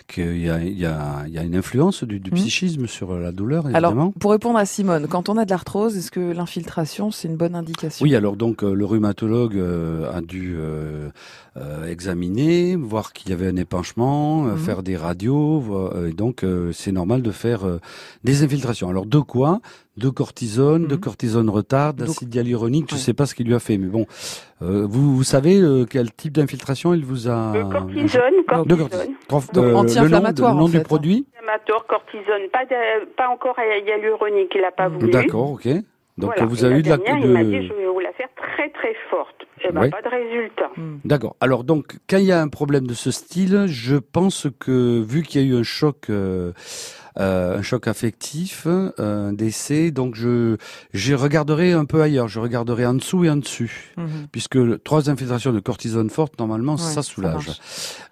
qu'il 0.07 0.37
y 0.39 0.49
a 0.51 0.61
y 0.63 0.85
a 0.85 1.25
y 1.27 1.37
a 1.39 1.43
une 1.43 1.55
influence 1.55 2.03
du, 2.03 2.19
du 2.19 2.29
Mhm. 2.29 2.37
psychisme 2.37 2.85
sur 2.85 3.17
la 3.17 3.31
douleur, 3.31 3.65
évidemment. 3.65 4.01
Alors, 4.01 4.13
pour 4.19 4.31
répondre 4.31 4.59
à 4.59 4.65
Simone, 4.67 5.07
quand 5.07 5.29
on 5.29 5.37
a 5.37 5.45
de 5.45 5.49
l'arthrose, 5.49 5.97
est-ce 5.97 6.11
que 6.11 6.19
l'infiltration, 6.31 7.09
c'est 7.09 7.27
une 7.27 7.37
bonne 7.37 7.55
indication? 7.55 8.03
Oui, 8.03 8.15
alors 8.15 8.35
donc 8.35 8.61
le 8.61 8.85
rhumatologue 8.85 9.57
euh, 9.57 10.11
a 10.13 10.21
dû 10.21 10.53
euh, 10.59 11.09
examiner, 11.87 12.75
voir 12.75 13.13
qu'il 13.13 13.31
y 13.31 13.33
avait 13.33 13.47
un 13.47 13.55
épanchement, 13.55 14.43
Mhm. 14.43 14.57
faire 14.57 14.83
des 14.83 14.95
radios, 14.95 15.63
et 16.07 16.13
donc 16.13 16.45
c'est 16.73 16.91
normal 16.91 17.23
de 17.23 17.31
faire 17.31 17.61
des 18.23 18.43
infiltrations. 18.43 18.89
Alors 18.89 19.07
de 19.07 19.19
quoi 19.19 19.59
De 19.99 20.09
cortisone, 20.09 20.87
de 20.87 20.95
cortisone 20.95 21.49
retard, 21.49 21.93
d'acide 21.93 22.33
hyaluronique. 22.33 22.89
Je 22.89 22.95
sais 22.95 23.13
pas 23.13 23.25
ce 23.25 23.35
qu'il 23.35 23.47
lui 23.47 23.53
a 23.55 23.59
fait, 23.59 23.77
mais 23.77 23.87
bon, 23.87 24.05
euh, 24.61 24.85
vous, 24.89 25.15
vous 25.15 25.23
savez 25.23 25.59
euh, 25.59 25.85
quel 25.85 26.11
type 26.13 26.33
d'infiltration 26.33 26.93
il 26.93 27.03
vous 27.05 27.27
a 27.27 27.51
Le 27.53 27.63
cortisone, 27.65 28.65
De 28.65 28.75
cortisone. 28.75 29.13
Corf- 29.29 29.53
Donc, 29.53 29.65
euh, 29.65 29.73
anti-inflammatoire, 29.75 30.53
Le 30.53 30.59
nom, 30.59 30.65
en 30.65 30.67
du- 30.67 30.67
le 30.67 30.67
nom 30.67 30.67
fait, 30.67 30.71
du 30.71 30.77
hein. 30.77 30.83
produit 30.83 31.25
Inflammatoire, 31.37 31.85
cortisone, 31.87 32.49
pas, 32.51 32.65
de- 32.65 33.05
pas 33.15 33.27
encore 33.29 33.55
hyaluronique, 33.59 34.51
il 34.55 34.61
n'a 34.61 34.71
pas 34.71 34.87
voulu. 34.87 35.11
D'accord, 35.11 35.51
ok. 35.51 35.67
Donc 36.17 36.31
Voilà. 36.35 36.45
vous 36.47 36.65
avez 36.65 36.73
la 36.73 36.79
eu 36.79 36.83
de 36.83 36.89
la 36.89 36.97
dernière, 36.97 37.25
il 37.25 37.31
m'a 37.31 37.43
de- 37.43 37.49
dit, 37.49 37.67
je 37.67 37.73
vais 37.73 37.87
vous 37.87 37.99
la 37.99 38.11
faire 38.13 38.27
très 38.35 38.69
très 38.71 38.93
forte. 39.09 39.35
Eh 39.63 39.71
ben, 39.71 39.81
Ouais. 39.81 39.89
pas 39.89 40.01
de 40.01 40.09
résultat. 40.09 40.69
D'accord. 41.05 41.35
Alors 41.41 41.63
donc, 41.63 41.97
quand 42.09 42.17
il 42.17 42.25
y 42.25 42.31
a 42.31 42.41
un 42.41 42.47
problème 42.49 42.87
de 42.87 42.93
ce 42.93 43.11
style, 43.11 43.65
je 43.67 43.95
pense 43.97 44.47
que 44.59 45.01
vu 45.01 45.21
qu'il 45.23 45.41
y 45.41 45.43
a 45.45 45.47
eu 45.55 45.59
un 45.59 45.63
choc, 45.63 46.09
euh, 46.09 46.13
euh, 46.13 46.51
un 47.19 47.61
choc 47.61 47.87
affectif, 47.87 48.63
euh, 48.67 48.91
un 48.99 49.33
décès, 49.33 49.91
donc 49.91 50.15
je, 50.15 50.57
je 50.93 51.13
regarderai 51.13 51.73
un 51.73 51.85
peu 51.85 52.01
ailleurs. 52.01 52.27
Je 52.27 52.39
regarderai 52.39 52.85
en 52.85 52.93
dessous 52.93 53.25
et 53.25 53.29
en 53.29 53.35
dessus, 53.35 53.93
Mhm. 53.97 54.27
puisque 54.31 54.55
le- 54.55 54.77
trois 54.79 55.09
infiltrations 55.09 55.51
de 55.53 55.59
cortisone 55.59 56.09
forte, 56.09 56.39
normalement, 56.39 56.73
Ouais, 56.75 56.79
ça 56.81 57.03
soulage. 57.03 57.51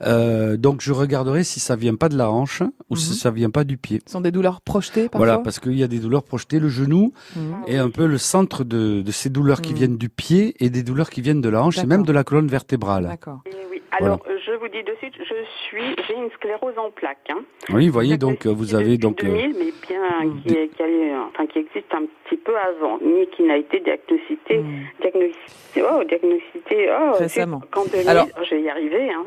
Euh, 0.02 0.58
donc 0.58 0.82
je 0.82 0.92
regarderai 0.94 1.44
si 1.44 1.60
ça 1.60 1.76
vient 1.76 1.96
pas 1.96 2.10
de 2.10 2.18
la 2.18 2.30
hanche 2.32 2.62
ou 2.90 2.96
Mhm. 2.96 2.98
si 2.98 3.14
ça 3.16 3.32
vient 3.32 3.50
pas 3.50 3.64
du 3.64 3.78
pied. 3.78 4.02
Ce 4.06 4.12
sont 4.14 4.22
des 4.22 4.32
douleurs 4.32 4.62
projetées 4.62 5.10
parfois 5.10 5.26
Voilà, 5.26 5.38
parce 5.44 5.60
qu'il 5.60 5.78
y 5.78 5.84
a 5.84 5.88
des 5.88 6.00
douleurs 6.00 6.24
projetées, 6.24 6.60
le 6.60 6.70
genou 6.70 7.14
Mhm. 7.36 7.42
est 7.68 7.78
un 7.78 7.90
peu 7.90 8.06
le 8.06 8.18
centre 8.18 8.64
de, 8.64 9.02
de 9.02 9.12
ces 9.12 9.30
douleurs 9.30 9.62
qui 9.62 9.74
viennent 9.74 9.98
du 9.98 10.10
pied 10.10 10.56
et 10.64 10.70
des 10.70 10.84
douleurs 10.84 11.10
qui 11.10 11.22
viennent 11.22 11.42
de 11.42 11.50
la 11.50 11.64
hanche 11.64 11.78
et 11.78 11.86
même 11.86 12.04
de 12.04 12.12
la 12.12 12.24
colonne 12.24 12.48
vertébrale. 12.48 13.06
D'accord. 13.06 13.40
Oui. 13.72 13.82
Alors, 14.00 14.20
euh, 14.30 14.37
vous 14.68 14.74
dis 14.74 14.84
de 14.84 14.96
suite, 14.98 15.14
je 15.18 15.36
suis, 15.66 15.96
j'ai 16.08 16.14
une 16.16 16.30
sclérose 16.32 16.78
en 16.78 16.92
plaques. 16.92 17.30
Hein. 17.30 17.40
Oui, 17.74 17.88
vous 17.88 17.94
voyez, 17.94 18.18
donc 18.18 18.46
euh, 18.46 18.54
vous 18.54 18.76
avez 18.76 18.98
donc 18.98 19.24
euh, 19.24 19.28
2000, 19.28 19.56
mais 19.58 19.72
bien 19.88 20.42
qui, 20.46 20.54
est- 20.58 20.68
qui, 20.70 20.84
euh, 20.84 21.20
enfin, 21.30 21.46
qui 21.48 21.60
existe 21.60 21.94
un 21.94 22.04
petit 22.26 22.38
peu 22.38 22.56
avant, 22.58 23.00
mais 23.02 23.26
qui 23.28 23.44
n'a 23.44 23.58
été 23.58 23.80
diagnostiqué, 23.80 24.62
diagnostiqué, 25.02 25.84
oh, 25.90 26.04
diagnostiqué, 26.04 26.90
oh, 27.00 27.14
Récemment. 27.18 27.62
Quand 27.72 27.90
2000, 27.92 28.10
Alors- 28.10 28.28
je 28.44 28.56
vais 28.56 28.62
y 28.62 28.70
arriver, 28.70 29.10
hein. 29.12 29.26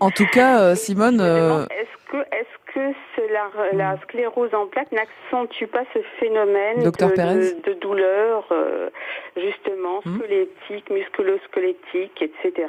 En 0.00 0.10
tout 0.10 0.26
cas, 0.26 0.60
euh, 0.60 0.74
Simone, 0.74 1.20
euh, 1.20 1.64
Est-ce 1.66 2.10
que, 2.10 2.16
est-ce 2.34 2.74
que 2.74 3.32
la, 3.32 3.50
la 3.72 3.98
sclérose 4.02 4.52
en 4.54 4.66
plaques 4.66 4.90
n'accentue 4.92 5.66
pas 5.66 5.84
ce 5.94 6.00
phénomène 6.18 6.78
de, 6.82 6.90
de, 6.90 7.70
de 7.70 7.74
douleur, 7.78 8.46
euh, 8.50 8.90
justement, 9.36 10.00
Hmm. 10.04 10.16
squelettique, 10.18 10.90
musculo-squelettique, 10.90 12.20
etc. 12.22 12.66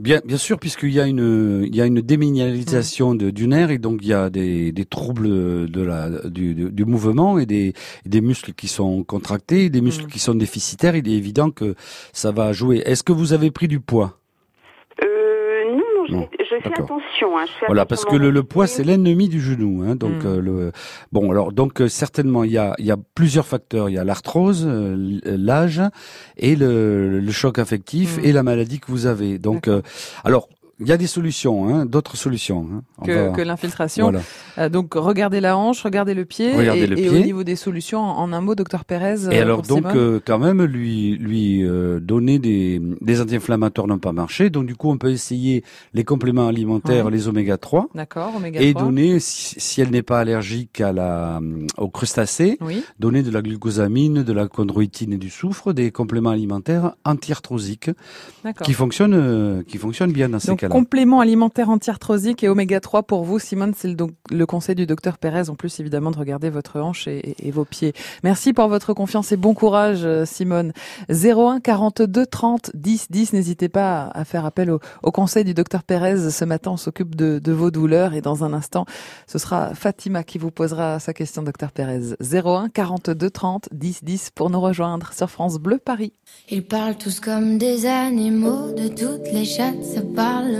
Bien, 0.00 0.22
bien 0.24 0.38
sûr, 0.38 0.58
puisqu'il 0.58 0.92
y 0.92 1.00
a 1.00 1.06
une, 1.06 1.62
il 1.66 1.76
y 1.76 1.80
a 1.82 1.86
une 1.86 1.98
Mm. 1.98 2.02
déminéralisation 2.02 3.14
de, 3.14 3.28
du 3.30 3.46
nerf 3.46 3.70
et 3.70 3.76
donc 3.78 3.98
il 4.00 4.08
y 4.08 4.14
a 4.14 4.30
des, 4.30 4.72
des 4.72 4.86
troubles 4.86 5.28
de 5.70 5.82
la, 5.82 6.08
du, 6.28 6.54
du, 6.54 6.84
mouvement 6.86 7.38
et 7.38 7.44
des, 7.44 7.74
des 8.06 8.22
muscles 8.22 8.54
qui 8.54 8.66
sont 8.66 9.04
contractés, 9.04 9.68
des 9.68 9.82
muscles 9.82 10.06
Mm. 10.06 10.08
qui 10.08 10.18
sont 10.18 10.34
déficitaires. 10.34 10.96
Il 10.96 11.06
est 11.06 11.12
évident 11.12 11.50
que 11.50 11.74
ça 12.14 12.32
va 12.32 12.52
jouer. 12.54 12.78
Est-ce 12.86 13.02
que 13.02 13.12
vous 13.12 13.34
avez 13.34 13.50
pris 13.50 13.68
du 13.68 13.80
poids? 13.80 14.19
Non, 16.12 16.28
je, 16.38 16.44
fais 16.62 16.68
d'accord. 16.70 16.84
attention. 16.84 17.38
Hein, 17.38 17.44
je 17.46 17.52
fais 17.60 17.66
Voilà, 17.66 17.86
parce 17.86 18.04
que 18.04 18.16
le, 18.16 18.30
le 18.30 18.42
poids 18.42 18.66
c'est 18.66 18.84
l'ennemi 18.84 19.28
du 19.28 19.40
genou. 19.40 19.82
Hein, 19.82 19.96
donc 19.96 20.24
Mm. 20.24 20.26
euh, 20.26 20.40
le 20.40 20.72
bon 21.12 21.30
alors 21.30 21.52
donc 21.52 21.80
euh, 21.80 21.88
certainement 21.88 22.44
il 22.44 22.52
y 22.52 22.58
a 22.58 22.74
il 22.78 22.84
y 22.86 22.90
a 22.90 22.96
plusieurs 23.14 23.46
facteurs. 23.46 23.88
Il 23.88 23.94
y 23.94 23.98
a 23.98 24.04
l'arthrose, 24.04 24.64
euh, 24.68 25.18
l'âge 25.24 25.80
et 26.36 26.56
le, 26.56 27.20
le 27.20 27.32
choc 27.32 27.58
affectif 27.58 28.18
Mm. 28.18 28.24
et 28.24 28.32
la 28.32 28.42
maladie 28.42 28.80
que 28.80 28.86
vous 28.90 29.06
avez. 29.06 29.38
Donc 29.38 29.68
euh, 29.68 29.82
alors 30.24 30.48
il 30.80 30.88
y 30.88 30.92
a 30.92 30.96
des 30.96 31.06
solutions, 31.06 31.68
hein, 31.68 31.86
d'autres 31.86 32.16
solutions. 32.16 32.66
Hein. 32.72 32.82
Que, 33.04 33.12
va- 33.12 33.28
que 33.30 33.40
l'infiltration. 33.42 34.06
Voilà. 34.10 34.20
Euh, 34.58 34.68
donc, 34.68 34.94
regardez 34.94 35.40
la 35.40 35.56
hanche, 35.56 35.82
regardez 35.82 36.14
le 36.14 36.24
pied. 36.24 36.54
Regardez 36.56 36.80
et, 36.82 36.86
le 36.86 36.98
et 36.98 37.08
au 37.08 37.18
niveau 37.18 37.44
des 37.44 37.56
solutions, 37.56 38.00
en, 38.00 38.18
en 38.18 38.32
un 38.32 38.40
mot, 38.40 38.54
docteur 38.54 38.84
Pérez. 38.84 39.24
Et 39.30 39.38
euh, 39.38 39.42
alors 39.42 39.62
donc 39.62 39.84
euh, 39.86 40.20
quand 40.24 40.38
même 40.38 40.62
lui 40.64 41.16
lui 41.16 41.64
donner 42.00 42.38
des 42.38 42.80
des 43.00 43.20
anti-inflammatoires 43.20 43.86
n'ont 43.86 43.98
pas 43.98 44.12
marché. 44.12 44.50
Donc 44.50 44.66
du 44.66 44.74
coup 44.74 44.90
on 44.90 44.98
peut 44.98 45.10
essayer 45.10 45.64
les 45.94 46.04
compléments 46.04 46.46
alimentaires, 46.48 47.06
Ouais. 47.06 47.10
les 47.10 47.28
oméga 47.28 47.56
3 47.56 47.88
D'accord, 47.94 48.32
oméga 48.36 48.60
et 48.60 48.72
3. 48.72 48.84
donner 48.84 49.20
si, 49.20 49.54
si 49.58 49.80
elle 49.80 49.90
n'est 49.90 50.02
pas 50.02 50.20
allergique 50.20 50.80
à 50.80 50.92
la 50.92 51.40
aux 51.78 51.88
crustacés, 51.88 52.56
Oui. 52.60 52.82
donner 52.98 53.22
de 53.22 53.30
la 53.30 53.42
glucosamine, 53.42 54.22
de 54.22 54.32
la 54.32 54.48
chondroïtine 54.48 55.12
et 55.12 55.18
du 55.18 55.30
soufre, 55.30 55.72
des 55.72 55.90
compléments 55.90 56.30
alimentaires 56.30 56.92
anti-arthrosiques 57.04 57.90
qui 58.64 58.72
fonctionnent 58.72 59.64
qui 59.64 59.78
fonctionnent 59.78 60.12
bien 60.12 60.28
dans 60.28 60.38
ces 60.38 60.48
Donc, 60.48 60.60
cas-là. 60.60 60.69
Complément 60.70 61.20
alimentaire 61.20 61.68
anti-arthrosique 61.68 62.44
et 62.44 62.48
oméga 62.48 62.80
3 62.80 63.02
pour 63.02 63.24
vous, 63.24 63.38
Simone. 63.38 63.74
C'est 63.76 63.88
le, 63.88 63.94
donc 63.94 64.12
le 64.30 64.46
conseil 64.46 64.74
du 64.74 64.86
docteur 64.86 65.18
Pérez. 65.18 65.50
En 65.50 65.54
plus, 65.54 65.80
évidemment, 65.80 66.10
de 66.10 66.18
regarder 66.18 66.50
votre 66.50 66.80
hanche 66.80 67.08
et, 67.08 67.34
et 67.42 67.50
vos 67.50 67.64
pieds. 67.64 67.92
Merci 68.22 68.52
pour 68.52 68.68
votre 68.68 68.94
confiance 68.94 69.32
et 69.32 69.36
bon 69.36 69.54
courage, 69.54 70.00
euh, 70.04 70.24
Simone. 70.24 70.72
01 71.08 71.60
42 71.60 72.26
30 72.26 72.70
10 72.74 73.06
10. 73.10 73.32
N'hésitez 73.32 73.68
pas 73.68 74.10
à 74.14 74.24
faire 74.24 74.44
appel 74.44 74.70
au, 74.70 74.80
au 75.02 75.10
conseil 75.10 75.44
du 75.44 75.54
docteur 75.54 75.82
Pérez. 75.82 76.30
Ce 76.30 76.44
matin, 76.44 76.72
on 76.72 76.76
s'occupe 76.76 77.14
de, 77.14 77.38
de 77.38 77.52
vos 77.52 77.70
douleurs 77.70 78.14
et 78.14 78.20
dans 78.20 78.44
un 78.44 78.52
instant, 78.52 78.86
ce 79.26 79.38
sera 79.38 79.74
Fatima 79.74 80.22
qui 80.24 80.38
vous 80.38 80.50
posera 80.50 80.98
sa 81.00 81.12
question, 81.12 81.42
docteur 81.42 81.72
Pérez. 81.72 82.14
01 82.20 82.68
42 82.68 83.30
30 83.30 83.68
10 83.72 84.04
10 84.04 84.30
pour 84.34 84.50
nous 84.50 84.60
rejoindre 84.60 85.12
sur 85.12 85.28
France 85.30 85.58
Bleu 85.58 85.78
Paris. 85.78 86.12
Ils 86.48 86.64
parlent 86.64 86.96
tous 86.96 87.20
comme 87.20 87.58
des 87.58 87.86
animaux, 87.86 88.72
de 88.72 88.88
toutes 88.88 89.32
les 89.32 89.44
chattes, 89.44 89.84
ça 89.84 90.02
parle 90.14 90.59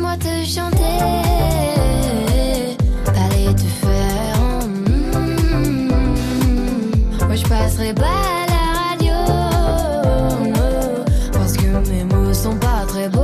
laisse-moi 0.00 0.16
te 0.16 0.44
chanter. 0.44 0.98
Allez 3.06 3.54
te 3.54 3.62
faire. 3.62 4.40
mm. 4.66 5.88
Moi 7.26 7.34
je 7.34 7.46
passerai 7.46 7.94
pas 7.94 8.04
à 8.04 8.46
la 8.48 8.64
radio. 8.88 9.14
Parce 11.32 11.56
que 11.56 11.66
mes 11.90 12.04
mots 12.04 12.34
sont 12.34 12.56
pas 12.56 12.84
très 12.86 13.08
beaux. 13.08 13.20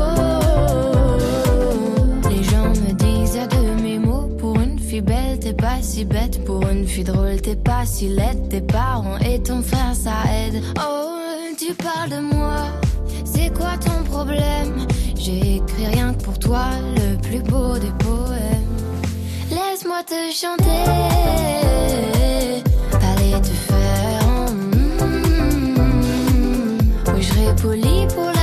Les 2.30 2.42
gens 2.42 2.68
me 2.68 2.92
disent 2.92 3.36
a 3.36 3.46
de 3.46 3.82
mes 3.82 3.98
mots 3.98 4.28
pour 4.38 4.58
une 4.60 4.78
fille 4.78 5.00
belle, 5.00 5.38
t'es 5.40 5.54
pas 5.54 5.80
si 5.80 6.04
bête. 6.04 6.44
Pour 6.44 6.68
une 6.68 6.86
fille 6.86 7.04
drôle, 7.04 7.40
t'es 7.40 7.56
pas 7.56 7.86
si 7.86 8.08
laide. 8.08 8.48
Tes 8.48 8.60
parents 8.60 9.18
et 9.18 9.42
ton 9.42 9.62
frère, 9.62 9.94
ça 9.94 10.12
aide. 10.46 10.62
Oh, 10.78 11.18
tu 11.58 11.74
parles 11.74 12.10
de 12.10 12.20
moi, 12.34 12.64
c'est 13.24 13.52
quoi 13.54 13.76
ton 13.78 14.02
problème? 14.10 14.86
J'ai 15.26 15.56
écrit 15.56 15.86
rien 15.86 16.14
que 16.14 16.22
pour 16.22 16.38
toi, 16.38 16.66
le 16.94 17.16
plus 17.16 17.40
beau 17.40 17.76
des 17.78 17.90
poèmes. 17.98 18.76
Laisse-moi 19.50 20.04
te 20.04 20.30
chanter. 20.32 20.84
Allez 22.92 23.40
te 23.40 23.48
faire. 23.48 24.22
en 24.24 24.52
mm. 24.52 25.74
Oui, 27.12 27.22
je 27.22 27.60
poli 27.60 28.06
pour 28.14 28.35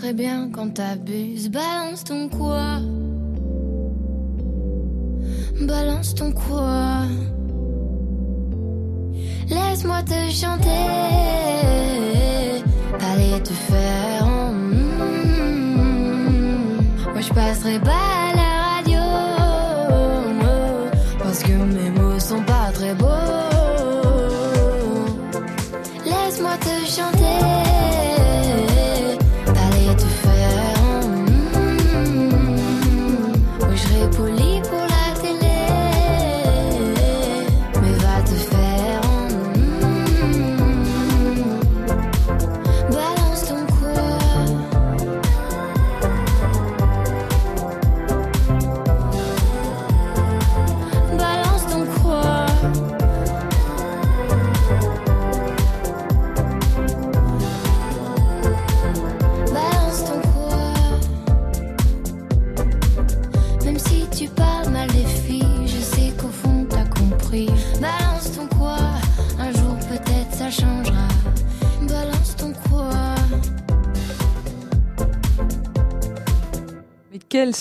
très 0.00 0.14
bien 0.14 0.48
quand 0.50 0.70
t'abuses. 0.70 1.50
Balance 1.50 2.04
ton 2.04 2.28
quoi? 2.28 2.78
Balance 5.60 6.14
ton 6.14 6.32
quoi? 6.32 7.02
Laisse-moi 9.48 10.02
te 10.02 10.30
chanter. 10.30 10.86
Allez 13.10 13.42
te 13.42 13.52
faire. 13.52 14.26
en 14.26 14.52
mm. 14.52 14.80
Moi 17.12 17.20
je 17.20 17.32
passerai 17.34 17.78
pas 17.80 17.99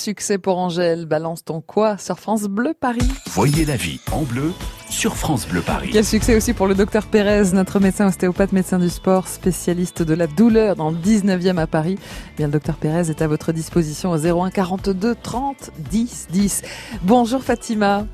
succès 0.10 0.40
pour 0.40 0.58
Angèle 0.58 1.06
Balance 1.06 1.46
ton 1.46 1.62
quoi 1.62 2.00
sur 2.00 2.18
France 2.20 2.46
Bleu 2.46 2.74
Paris. 2.74 3.08
Voyez 3.28 3.64
la 3.64 3.76
vie 3.76 4.00
en 4.12 4.24
bleu 4.24 4.54
sur 4.90 5.16
France 5.16 5.48
Bleu 5.48 5.62
Paris. 5.62 5.92
Quel 5.94 6.04
succès 6.04 6.36
aussi 6.36 6.54
pour 6.54 6.66
le 6.66 6.74
docteur 6.74 7.06
Pérez, 7.06 7.52
notre 7.54 7.80
médecin 7.80 8.08
ostéopathe, 8.08 8.52
médecin 8.52 8.80
du 8.80 8.90
sport, 8.90 9.28
spécialiste 9.28 10.02
de 10.02 10.16
la 10.16 10.26
douleur 10.26 10.76
dans 10.76 10.90
le 10.90 10.98
19e 10.98 11.60
à 11.60 11.68
Paris. 11.68 12.00
Eh 12.00 12.38
Bien, 12.38 12.48
le 12.48 12.54
docteur 12.54 12.78
Pérez 12.78 13.12
est 13.12 13.22
à 13.22 13.28
votre 13.28 13.52
disposition 13.52 14.10
au 14.10 14.18
01 14.18 14.50
42 14.50 15.14
30 15.14 15.70
10 15.92 16.28
10. 16.32 16.64
Bonjour 17.04 17.44
Fatima. 17.44 18.08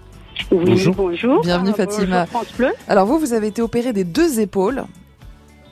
Oui, 0.52 0.86
bonjour. 0.98 1.44
Bienvenue 1.44 1.72
Fatima. 1.72 2.26
bonjour, 2.26 2.42
France 2.42 2.58
Bleu. 2.58 2.74
Alors 2.90 3.06
vous, 3.06 3.20
vous 3.20 3.32
avez 3.32 3.48
été 3.48 3.62
opéré 3.62 3.94
des 3.94 4.04
deux 4.04 4.42
épaules. 4.42 4.84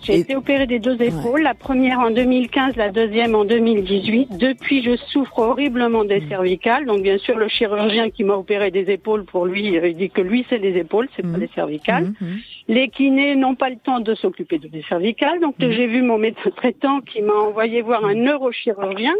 J'ai 0.04 0.20
été 0.20 0.36
opérée 0.36 0.68
des 0.68 0.80
deux 0.80 1.02
épaules, 1.02 1.42
la 1.44 1.54
première 1.54 2.00
en 2.00 2.12
2015, 2.12 2.76
la 2.76 2.89
deuxième 2.89 3.36
en 3.36 3.46
2018. 3.46 4.38
Depuis, 4.38 4.84
je 4.84 4.96
souffre 4.98 5.39
horriblement 5.39 6.04
Mm. 6.04 6.08
des 6.08 6.22
cervicales. 6.28 6.86
Donc, 6.86 7.02
bien 7.02 7.18
sûr, 7.18 7.38
le 7.38 7.48
chirurgien 7.48 8.10
qui 8.10 8.24
m'a 8.24 8.36
opéré 8.36 8.70
des 8.72 8.92
épaules, 8.92 9.24
pour 9.26 9.46
lui, 9.46 9.78
euh, 9.78 9.88
il 9.88 9.96
dit 9.96 10.10
que 10.10 10.22
lui, 10.22 10.46
c'est 10.50 10.58
les 10.58 10.78
épaules, 10.78 11.08
c'est 11.16 11.26
Mm. 11.26 11.32
pas 11.32 11.38
les 11.38 11.50
cervicales. 11.56 12.13
Les 12.68 12.89
kinés 12.89 13.36
n'ont 13.36 13.56
pas 13.56 13.70
le 13.70 13.78
temps 13.78 14.00
de 14.00 14.13
s'occuper 14.16 14.58
de 14.60 14.68
les 14.72 14.84
cervicales. 14.84 15.39
Donc, 15.39 15.56
Mm. 15.60 15.72
j'ai 15.72 15.88
vu 15.88 16.02
mon 16.02 16.18
médecin 16.18 16.50
traitant 16.56 17.00
qui 17.02 17.22
m'a 17.22 17.34
envoyé 17.34 17.82
voir 17.82 18.04
un 18.06 18.13
neurochirurgien. 18.13 19.13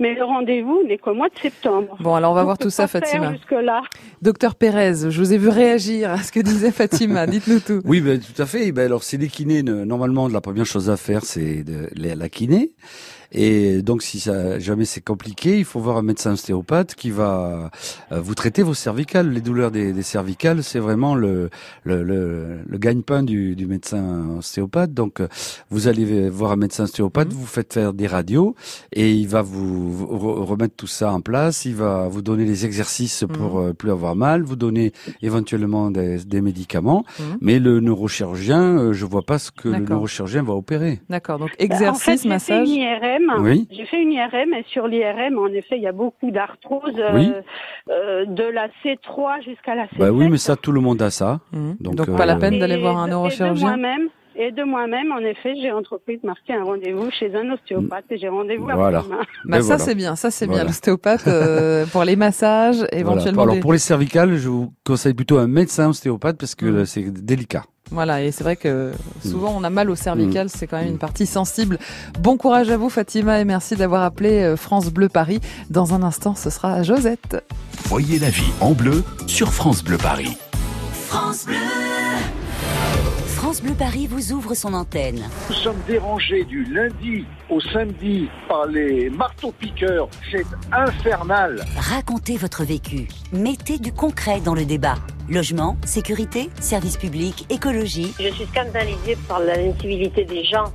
Mais 0.00 0.14
le 0.14 0.24
rendez-vous 0.24 0.82
n'est 0.86 0.98
qu'au 0.98 1.14
mois 1.14 1.28
de 1.28 1.38
septembre. 1.38 1.96
Bon, 2.00 2.14
alors 2.14 2.32
on 2.32 2.34
va 2.34 2.40
On 2.42 2.44
voir 2.44 2.58
tout 2.58 2.70
ça, 2.70 2.88
Fatima. 2.88 3.32
Jusque-là. 3.32 3.82
Docteur 4.20 4.56
Pérez, 4.56 5.10
je 5.10 5.18
vous 5.18 5.32
ai 5.32 5.38
vu 5.38 5.48
réagir 5.48 6.10
à 6.10 6.18
ce 6.18 6.32
que 6.32 6.40
disait 6.40 6.72
Fatima. 6.72 7.26
Dites-nous 7.28 7.60
tout. 7.60 7.80
Oui, 7.84 8.00
ben, 8.00 8.18
tout 8.18 8.40
à 8.42 8.46
fait. 8.46 8.72
Ben, 8.72 8.86
alors, 8.86 9.02
c'est 9.04 9.16
les 9.16 9.28
kinés. 9.28 9.62
Normalement, 9.62 10.28
la 10.28 10.40
première 10.40 10.66
chose 10.66 10.90
à 10.90 10.96
faire, 10.96 11.24
c'est 11.24 11.62
de, 11.62 11.88
la 11.94 12.14
la 12.14 12.28
kiné. 12.28 12.72
Et 13.32 13.80
donc, 13.82 14.02
si 14.02 14.20
ça, 14.20 14.58
jamais 14.58 14.84
c'est 14.84 15.00
compliqué, 15.00 15.58
il 15.58 15.64
faut 15.64 15.80
voir 15.80 15.96
un 15.96 16.02
médecin 16.02 16.32
ostéopathe 16.34 16.94
qui 16.94 17.10
va 17.10 17.70
euh, 18.12 18.20
vous 18.20 18.34
traiter 18.34 18.62
vos 18.62 18.74
cervicales. 18.74 19.30
Les 19.30 19.40
douleurs 19.40 19.70
des, 19.70 19.92
des 19.92 20.02
cervicales, 20.02 20.62
c'est 20.62 20.78
vraiment 20.78 21.14
le, 21.14 21.48
le, 21.84 22.02
le, 22.02 22.58
le 22.66 22.78
gagne-pain 22.78 23.22
du, 23.22 23.56
du 23.56 23.66
médecin 23.66 24.36
ostéopathe. 24.38 24.92
Donc, 24.92 25.20
euh, 25.20 25.28
vous 25.70 25.88
allez 25.88 26.28
voir 26.28 26.52
un 26.52 26.56
médecin 26.56 26.84
ostéopathe, 26.84 27.32
vous 27.32 27.46
faites 27.46 27.72
faire 27.72 27.92
des 27.94 28.06
radios 28.06 28.54
et 28.92 29.12
il 29.12 29.28
va 29.28 29.40
vous, 29.42 29.90
vous 29.90 30.06
re- 30.06 30.44
remettre 30.44 30.74
tout 30.76 30.86
ça 30.86 31.12
en 31.12 31.20
place. 31.22 31.64
Il 31.64 31.74
va 31.74 32.08
vous 32.08 32.20
donner 32.22 32.44
les 32.44 32.66
exercices 32.66 33.24
pour 33.32 33.60
euh, 33.60 33.72
plus 33.72 33.90
avoir 33.90 34.14
mal, 34.14 34.42
vous 34.42 34.56
donner 34.56 34.92
éventuellement 35.22 35.90
des, 35.90 36.18
des 36.24 36.40
médicaments. 36.42 37.04
Mhm. 37.18 37.38
Mais 37.40 37.58
le 37.58 37.80
neurochirurgien, 37.80 38.78
euh, 38.78 38.92
je 38.92 39.06
vois 39.06 39.22
pas 39.22 39.38
ce 39.38 39.50
que 39.50 39.68
le 39.68 39.78
neurochirurgien 39.78 40.42
va 40.42 40.52
opérer. 40.54 41.00
D'accord, 41.08 41.38
donc 41.38 41.48
Bah, 41.48 41.54
en 41.54 41.58
fait, 41.58 41.64
exercice, 41.64 42.24
massage. 42.26 42.68
fait 42.68 42.74
une 42.74 42.80
IRM 42.80 43.21
IRM. 43.30 43.42
Oui. 43.42 43.68
J'ai 43.70 43.86
fait 43.86 44.00
une 44.02 44.12
IRM 44.12 44.54
et 44.54 44.64
sur 44.68 44.86
l'IRM, 44.88 45.38
en 45.38 45.46
effet, 45.48 45.76
il 45.76 45.82
y 45.82 45.86
a 45.86 45.92
beaucoup 45.92 46.30
d'arthrose 46.30 46.94
euh, 46.98 47.10
Oui. 47.14 47.32
euh, 47.90 48.24
de 48.26 48.44
la 48.44 48.68
C3 48.84 49.42
jusqu'à 49.44 49.74
la 49.74 49.84
C7. 49.86 49.98
Bah 49.98 50.10
oui, 50.10 50.28
mais 50.28 50.38
ça, 50.38 50.56
tout 50.56 50.72
le 50.72 50.80
monde 50.80 51.00
a 51.02 51.10
ça. 51.10 51.40
Donc, 51.52 51.94
Donc, 51.96 52.16
pas 52.16 52.26
la 52.26 52.36
euh, 52.36 52.38
peine 52.40 52.58
d'aller 52.58 52.76
voir 52.78 52.98
un 52.98 53.08
neurochirurgien 53.08 53.68
moi-même, 53.76 54.08
et 54.34 54.50
de 54.50 54.62
moi-même, 54.64 55.12
en 55.12 55.18
effet, 55.18 55.54
j'ai 55.60 55.70
entrepris 55.72 56.16
de 56.16 56.26
marquer 56.26 56.54
un 56.54 56.64
rendez-vous 56.64 57.10
chez 57.10 57.34
un 57.34 57.50
ostéopathe 57.52 58.06
et 58.10 58.16
j'ai 58.16 58.28
rendez-vous 58.28 58.64
Voilà. 58.64 58.98
après-demain. 59.00 59.18
Bah 59.20 59.26
Ben 59.44 59.60
ça 59.60 59.66
voilà. 59.76 59.78
c'est 59.84 59.94
bien, 59.94 60.16
ça 60.16 60.30
c'est 60.30 60.46
bien 60.46 60.54
Voilà. 60.54 60.68
l'ostéopathe 60.68 61.28
euh, 61.28 61.84
pour 61.92 62.04
les 62.04 62.16
massages, 62.16 62.76
Voilà. 62.78 62.96
éventuellement. 62.98 63.42
Alors 63.42 63.54
des- 63.56 63.60
pour 63.60 63.72
les 63.74 63.78
cervicales, 63.78 64.34
je 64.36 64.48
vous 64.48 64.72
conseille 64.86 65.12
plutôt 65.12 65.36
un 65.36 65.48
médecin 65.48 65.90
ostéopathe 65.90 66.38
parce 66.38 66.54
que 66.54 66.64
Mm. 66.64 66.76
là, 66.78 66.86
c'est 66.86 67.10
délicat. 67.24 67.64
Voilà, 67.92 68.22
et 68.22 68.32
c'est 68.32 68.42
vrai 68.42 68.56
que 68.56 68.92
souvent 69.22 69.54
on 69.56 69.62
a 69.64 69.70
mal 69.70 69.90
au 69.90 69.94
cervical, 69.94 70.48
c'est 70.48 70.66
quand 70.66 70.78
même 70.78 70.86
Mm. 70.88 70.92
une 70.92 70.98
partie 70.98 71.26
sensible. 71.26 71.78
Bon 72.20 72.36
courage 72.38 72.70
à 72.70 72.76
vous 72.78 72.88
Fatima 72.88 73.38
et 73.40 73.44
merci 73.44 73.76
d'avoir 73.76 74.02
appelé 74.02 74.40
euh, 74.42 74.56
France 74.56 74.86
Bleu 74.88 75.08
Paris. 75.08 75.40
Dans 75.70 75.92
un 75.94 76.02
instant, 76.02 76.34
ce 76.34 76.48
sera 76.50 76.82
Josette. 76.82 77.44
Voyez 77.84 78.18
la 78.18 78.30
vie 78.30 78.50
en 78.60 78.72
bleu 78.72 79.04
sur 79.26 79.52
France 79.52 79.84
Bleu 79.84 79.98
Paris. 79.98 80.36
France 81.06 81.44
Bleu. 81.46 81.56
France 83.52 83.64
Bleu 83.64 83.74
Paris 83.74 84.06
vous 84.06 84.32
ouvre 84.32 84.54
son 84.54 84.72
antenne. 84.72 85.28
Nous 85.50 85.56
sommes 85.56 85.82
dérangés 85.86 86.42
du 86.44 86.64
lundi 86.64 87.26
au 87.50 87.60
samedi 87.60 88.26
par 88.48 88.64
les 88.64 89.10
marteaux-piqueurs. 89.10 90.08
C'est 90.30 90.46
infernal. 90.72 91.62
Racontez 91.76 92.38
votre 92.38 92.64
vécu. 92.64 93.08
Mettez 93.30 93.78
du 93.78 93.92
concret 93.92 94.40
dans 94.40 94.54
le 94.54 94.64
débat. 94.64 94.94
Logement, 95.28 95.76
sécurité, 95.84 96.48
services 96.60 96.96
publics, 96.96 97.44
écologie. 97.50 98.14
Je 98.18 98.32
suis 98.32 98.46
scandalisée 98.46 99.18
par 99.28 99.40
l'incivilité 99.40 100.24
des 100.24 100.44
gens 100.44 100.72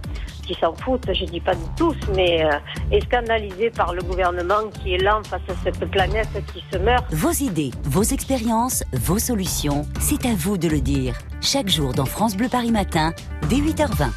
qui 0.47 0.53
s'en 0.55 0.73
foutent, 0.73 1.13
je 1.13 1.25
dis 1.25 1.41
pas 1.41 1.53
de 1.53 1.61
tous, 1.77 1.95
mais 2.15 2.45
euh, 2.45 2.57
et 2.91 3.01
scandalisée 3.01 3.69
par 3.69 3.93
le 3.93 4.01
gouvernement 4.01 4.69
qui 4.81 4.93
est 4.93 4.97
lent 4.97 5.21
face 5.23 5.41
à 5.49 5.53
cette 5.63 5.89
planète 5.91 6.29
qui 6.53 6.63
se 6.71 6.77
meurt. 6.77 7.05
Vos 7.13 7.31
idées, 7.31 7.71
vos 7.83 8.03
expériences, 8.03 8.83
vos 8.93 9.19
solutions, 9.19 9.83
c'est 9.99 10.25
à 10.25 10.33
vous 10.35 10.57
de 10.57 10.69
le 10.69 10.79
dire. 10.79 11.15
Chaque 11.41 11.67
jour 11.67 11.93
dans 11.93 12.05
France 12.05 12.37
Bleu 12.37 12.47
Paris 12.49 12.71
Matin, 12.71 13.13
dès 13.49 13.57
8h20. 13.57 14.09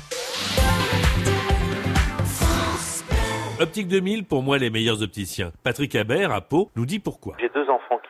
Optique 3.60 3.88
2000, 3.88 4.24
pour 4.24 4.42
moi, 4.42 4.56
les 4.56 4.70
meilleurs 4.70 5.02
opticiens. 5.02 5.52
Patrick 5.62 5.94
Habert, 5.94 6.32
à 6.32 6.40
Pau, 6.40 6.70
nous 6.76 6.86
dit 6.86 6.98
pourquoi. 6.98 7.36
J'ai 7.38 7.50
deux 7.50 7.68
enfants 7.68 8.00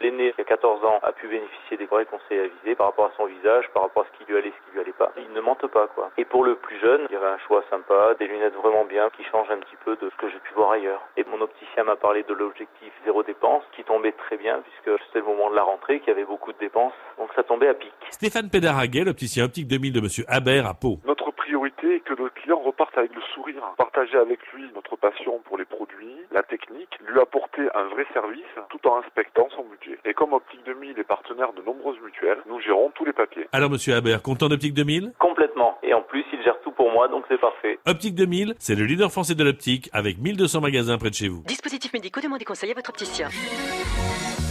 L'aîné, 0.00 0.32
qui 0.32 0.40
a 0.40 0.44
14 0.44 0.84
ans, 0.84 0.98
a 1.02 1.12
pu 1.12 1.28
bénéficier 1.28 1.76
des 1.76 1.86
vrais 1.86 2.06
conseils 2.06 2.38
avisés 2.38 2.74
par 2.74 2.86
rapport 2.86 3.06
à 3.06 3.12
son 3.16 3.26
visage, 3.26 3.68
par 3.74 3.84
rapport 3.84 4.04
à 4.04 4.06
ce 4.12 4.18
qui 4.18 4.30
lui 4.30 4.38
allait, 4.38 4.50
ce 4.50 4.66
qui 4.66 4.74
lui 4.74 4.80
allait 4.80 4.92
pas. 4.92 5.12
Ils 5.16 5.32
ne 5.32 5.40
mentent 5.40 5.66
pas, 5.66 5.86
quoi. 5.88 6.10
Et 6.18 6.24
pour 6.24 6.44
le 6.44 6.56
plus 6.56 6.78
jeune, 6.80 7.06
il 7.08 7.12
y 7.12 7.16
avait 7.16 7.26
un 7.26 7.38
choix 7.46 7.64
sympa, 7.70 8.14
des 8.18 8.26
lunettes 8.26 8.54
vraiment 8.54 8.84
bien, 8.84 9.10
qui 9.16 9.24
changent 9.24 9.50
un 9.50 9.58
petit 9.58 9.76
peu 9.84 9.96
de 9.96 10.10
ce 10.10 10.16
que 10.16 10.30
j'ai 10.30 10.38
pu 10.38 10.54
voir 10.54 10.72
ailleurs. 10.72 11.02
Et 11.16 11.24
mon 11.24 11.40
opticien 11.40 11.84
m'a 11.84 11.96
parlé 11.96 12.22
de 12.22 12.34
l'objectif 12.34 12.92
zéro 13.04 13.22
dépense, 13.22 13.64
qui 13.74 13.82
tombait 13.84 14.12
très 14.12 14.36
bien, 14.36 14.62
puisque 14.62 15.02
c'était 15.06 15.18
le 15.20 15.26
moment 15.26 15.50
de 15.50 15.56
la 15.56 15.62
rentrée, 15.62 15.98
qu'il 16.00 16.08
y 16.08 16.12
avait 16.12 16.24
beaucoup 16.24 16.52
de 16.52 16.58
dépenses. 16.58 16.94
Donc 17.18 17.30
ça 17.34 17.42
tombait 17.42 17.68
à 17.68 17.74
pic. 17.74 17.92
Stéphane 18.10 18.50
Pédaraguet, 18.50 19.04
l'opticien 19.04 19.44
optique 19.44 19.66
2000 19.66 19.92
de 19.92 20.00
monsieur 20.00 20.24
Habert, 20.28 20.66
à 20.66 20.74
Pau. 20.74 20.98
Notre 21.04 21.31
priorité 21.62 21.96
est 21.96 22.00
que 22.00 22.20
notre 22.20 22.34
client 22.34 22.58
reparte 22.58 22.96
avec 22.98 23.14
le 23.14 23.20
sourire. 23.34 23.62
Partager 23.76 24.18
avec 24.18 24.40
lui 24.52 24.64
notre 24.74 24.96
passion 24.96 25.40
pour 25.44 25.58
les 25.58 25.64
produits, 25.64 26.16
la 26.32 26.42
technique, 26.42 26.88
lui 27.06 27.20
apporter 27.20 27.62
un 27.74 27.84
vrai 27.84 28.04
service 28.12 28.42
tout 28.68 28.80
en 28.88 29.00
respectant 29.00 29.48
son 29.54 29.64
budget. 29.64 29.98
Et 30.04 30.14
comme 30.14 30.32
Optique 30.32 30.64
2000 30.66 30.98
est 30.98 31.04
partenaire 31.04 31.52
de 31.52 31.62
nombreuses 31.62 32.00
mutuelles, 32.04 32.38
nous 32.46 32.60
gérons 32.60 32.90
tous 32.94 33.04
les 33.04 33.12
papiers. 33.12 33.46
Alors, 33.52 33.70
monsieur 33.70 33.94
Habert, 33.94 34.22
content 34.22 34.48
d'Optique 34.48 34.74
2000 34.74 35.12
Complètement. 35.18 35.78
Et 35.82 35.94
en 35.94 36.02
plus, 36.02 36.24
il 36.32 36.42
gère 36.42 36.60
tout 36.62 36.72
pour 36.72 36.90
moi, 36.90 37.08
donc 37.08 37.24
c'est 37.28 37.40
parfait. 37.40 37.78
Optique 37.86 38.14
2000, 38.16 38.54
c'est 38.58 38.74
le 38.74 38.84
leader 38.84 39.10
français 39.10 39.34
de 39.34 39.44
l'optique, 39.44 39.88
avec 39.92 40.18
1200 40.18 40.60
magasins 40.60 40.98
près 40.98 41.10
de 41.10 41.14
chez 41.14 41.28
vous. 41.28 41.42
Dispositifs 41.46 41.92
médicaux, 41.92 42.20
demandez 42.20 42.44
conseil 42.44 42.72
à 42.72 42.74
votre 42.74 42.90
opticien. 42.90 43.28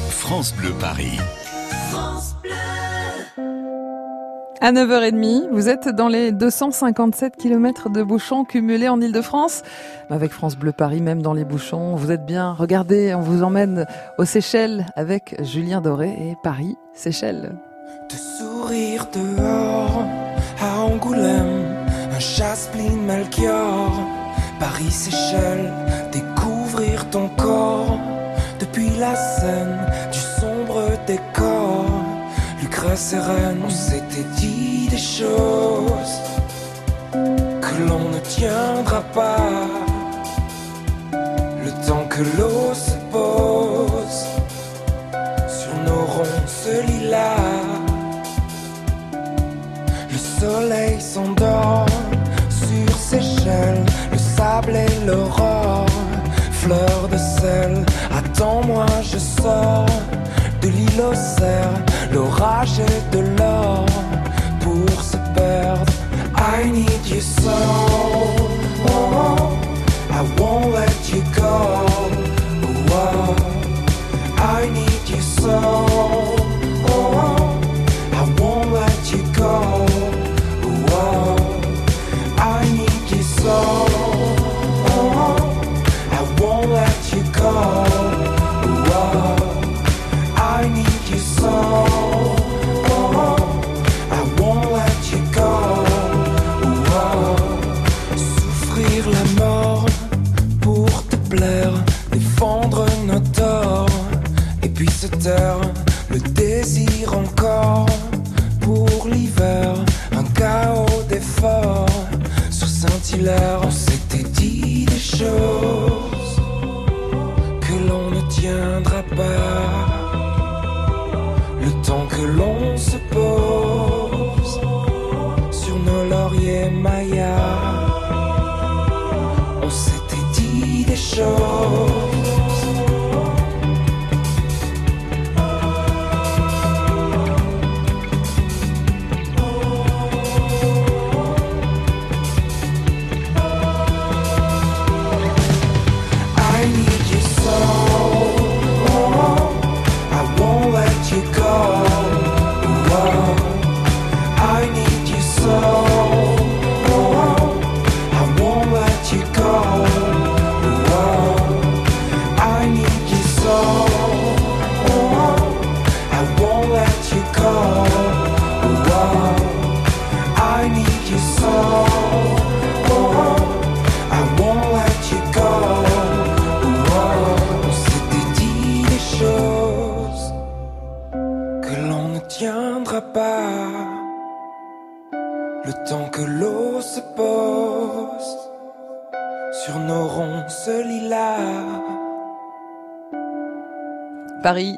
France 0.10 0.56
Bleu 0.56 0.72
Paris. 0.80 1.18
À 4.64 4.72
9h30, 4.72 5.50
vous 5.52 5.70
êtes 5.70 5.90
dans 5.90 6.08
les 6.08 6.32
257 6.32 7.36
km 7.36 7.90
de 7.90 8.04
bouchons 8.04 8.46
cumulés 8.46 8.90
en 8.90 9.02
Ile-de-France. 9.02 9.64
Avec 10.12 10.32
France 10.32 10.56
Bleu 10.56 10.72
Paris, 10.72 11.02
même 11.02 11.24
dans 11.24 11.34
les 11.34 11.46
bouchons, 11.46 11.96
vous 11.96 12.12
êtes 12.12 12.28
bien. 12.28 12.54
Regardez, 12.54 13.16
on 13.16 13.22
vous 13.22 13.42
emmène 13.42 13.88
aux 14.20 14.26
Seychelles 14.26 14.86
avec 14.96 15.36
Julien 15.42 15.82
Doré 15.82 16.10
et 16.10 16.36
Paris, 16.44 16.76
Seychelles. 16.94 17.54
Sourire 18.38 19.08
dehors, 19.12 20.06
à 20.62 20.82
Angoulême, 20.82 21.66
un 22.12 22.96
Melchior, 23.08 23.92
Paris 24.60 25.10
découvrir 26.12 27.10
ton 27.10 27.30
corps, 27.30 27.98
depuis 28.60 28.92
la 29.00 29.16
scène 29.16 29.80
Lucrèce 32.92 33.14
et 33.14 33.20
Reine, 33.20 33.62
on 33.66 33.70
s'était 33.70 34.28
dit 34.36 34.90
des 34.90 34.98
choses 34.98 36.18
que 37.62 37.88
l'on 37.88 38.10
ne 38.10 38.20
tiendra 38.20 39.02
pas, 39.14 39.66
le 41.14 41.72
temps 41.88 42.06
que 42.10 42.22
l'eau 42.38 42.74
se 42.74 42.98
pose 43.10 44.26
sur 45.48 45.74
nos 45.86 46.04
ronces 46.06 46.68
lilas. 46.88 47.38
Le 50.12 50.18
soleil 50.18 51.00
s'endort 51.00 51.86
sur 52.50 52.98
Seychelles, 52.98 53.86
le 54.12 54.18
sable 54.18 54.76
et 54.76 55.06
l'aurore, 55.06 55.86
fleur 56.52 57.08
de 57.10 57.18
sel. 57.18 57.86
Attends-moi, 58.14 58.86
je 59.02 59.18
sors 59.18 59.86
de 60.62 61.16
cerf, 61.16 61.70
l'orage 62.14 62.80
et 62.80 63.16
de 63.16 63.22
l'or 63.38 63.86
pour 64.60 65.02
se 65.02 65.18
perdre. 65.34 65.86
I 66.38 66.70
need 66.72 67.06
you 67.08 67.22
so, 67.22 67.52
I 70.10 70.22
won't 70.38 70.74
let 70.74 71.14
you 71.14 71.24
go. 71.36 71.86
I 74.38 74.70
need 74.70 75.10
you 75.10 75.22
so, 75.22 75.76
I 78.14 78.24
won't 78.40 78.72
let 78.72 79.12
you 79.12 79.24
go. 79.34 79.91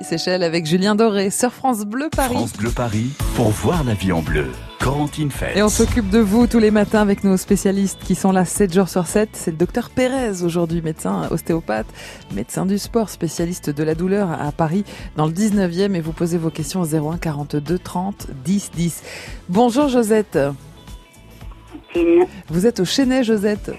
Seychelles 0.03 0.43
avec 0.43 0.65
Julien 0.65 0.95
Doré 0.95 1.29
sur 1.29 1.51
France 1.51 1.85
Bleu 1.85 2.09
Paris. 2.15 2.35
France 2.35 2.53
Bleu 2.53 2.69
Paris, 2.69 3.09
pour 3.35 3.49
voir 3.49 3.83
la 3.83 3.93
vie 3.93 4.11
en 4.11 4.21
bleu. 4.21 4.47
Corentine 4.79 5.31
Fête. 5.31 5.55
Et 5.55 5.63
on 5.63 5.69
s'occupe 5.69 6.09
de 6.09 6.19
vous 6.19 6.45
tous 6.45 6.59
les 6.59 6.69
matins 6.69 7.01
avec 7.01 7.23
nos 7.23 7.37
spécialistes 7.37 7.99
qui 8.03 8.15
sont 8.15 8.33
là 8.33 8.43
7 8.43 8.73
jours 8.73 8.89
sur 8.89 9.07
7. 9.07 9.29
C'est 9.31 9.51
le 9.51 9.57
docteur 9.57 9.89
Pérez 9.89 10.43
aujourd'hui, 10.43 10.81
médecin 10.81 11.29
ostéopathe, 11.31 11.87
médecin 12.35 12.65
du 12.65 12.77
sport, 12.77 13.09
spécialiste 13.09 13.69
de 13.69 13.83
la 13.83 13.95
douleur 13.95 14.29
à 14.29 14.51
Paris 14.51 14.83
dans 15.15 15.25
le 15.25 15.31
19e 15.31 15.95
et 15.95 16.01
vous 16.01 16.11
posez 16.11 16.37
vos 16.37 16.49
questions 16.49 16.81
au 16.81 16.85
01 16.85 17.17
42 17.17 17.79
30 17.79 18.27
10 18.43 18.71
10. 18.75 19.03
Bonjour 19.47 19.87
Josette. 19.87 20.37
Vous 22.49 22.65
êtes 22.65 22.79
au 22.79 22.85
Chenet 22.85 23.23
Josette? 23.23 23.71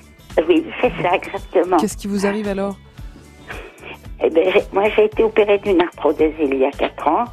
Oui, 0.49 0.65
c'est 0.81 0.93
ça, 1.03 1.17
exactement. 1.17 1.77
Qu'est-ce 1.77 1.97
qui 1.97 2.07
vous 2.07 2.27
arrive 2.27 2.49
alors? 2.49 2.77
Eh 4.25 4.31
ben, 4.31 4.53
moi, 4.73 4.85
j'ai 4.97 5.05
été 5.05 5.23
opérée 5.23 5.59
d'une 5.59 5.81
arthrodèse 5.83 6.33
il 6.41 6.55
y 6.57 6.65
a 6.65 6.71
4 6.71 7.09
ans 7.09 7.25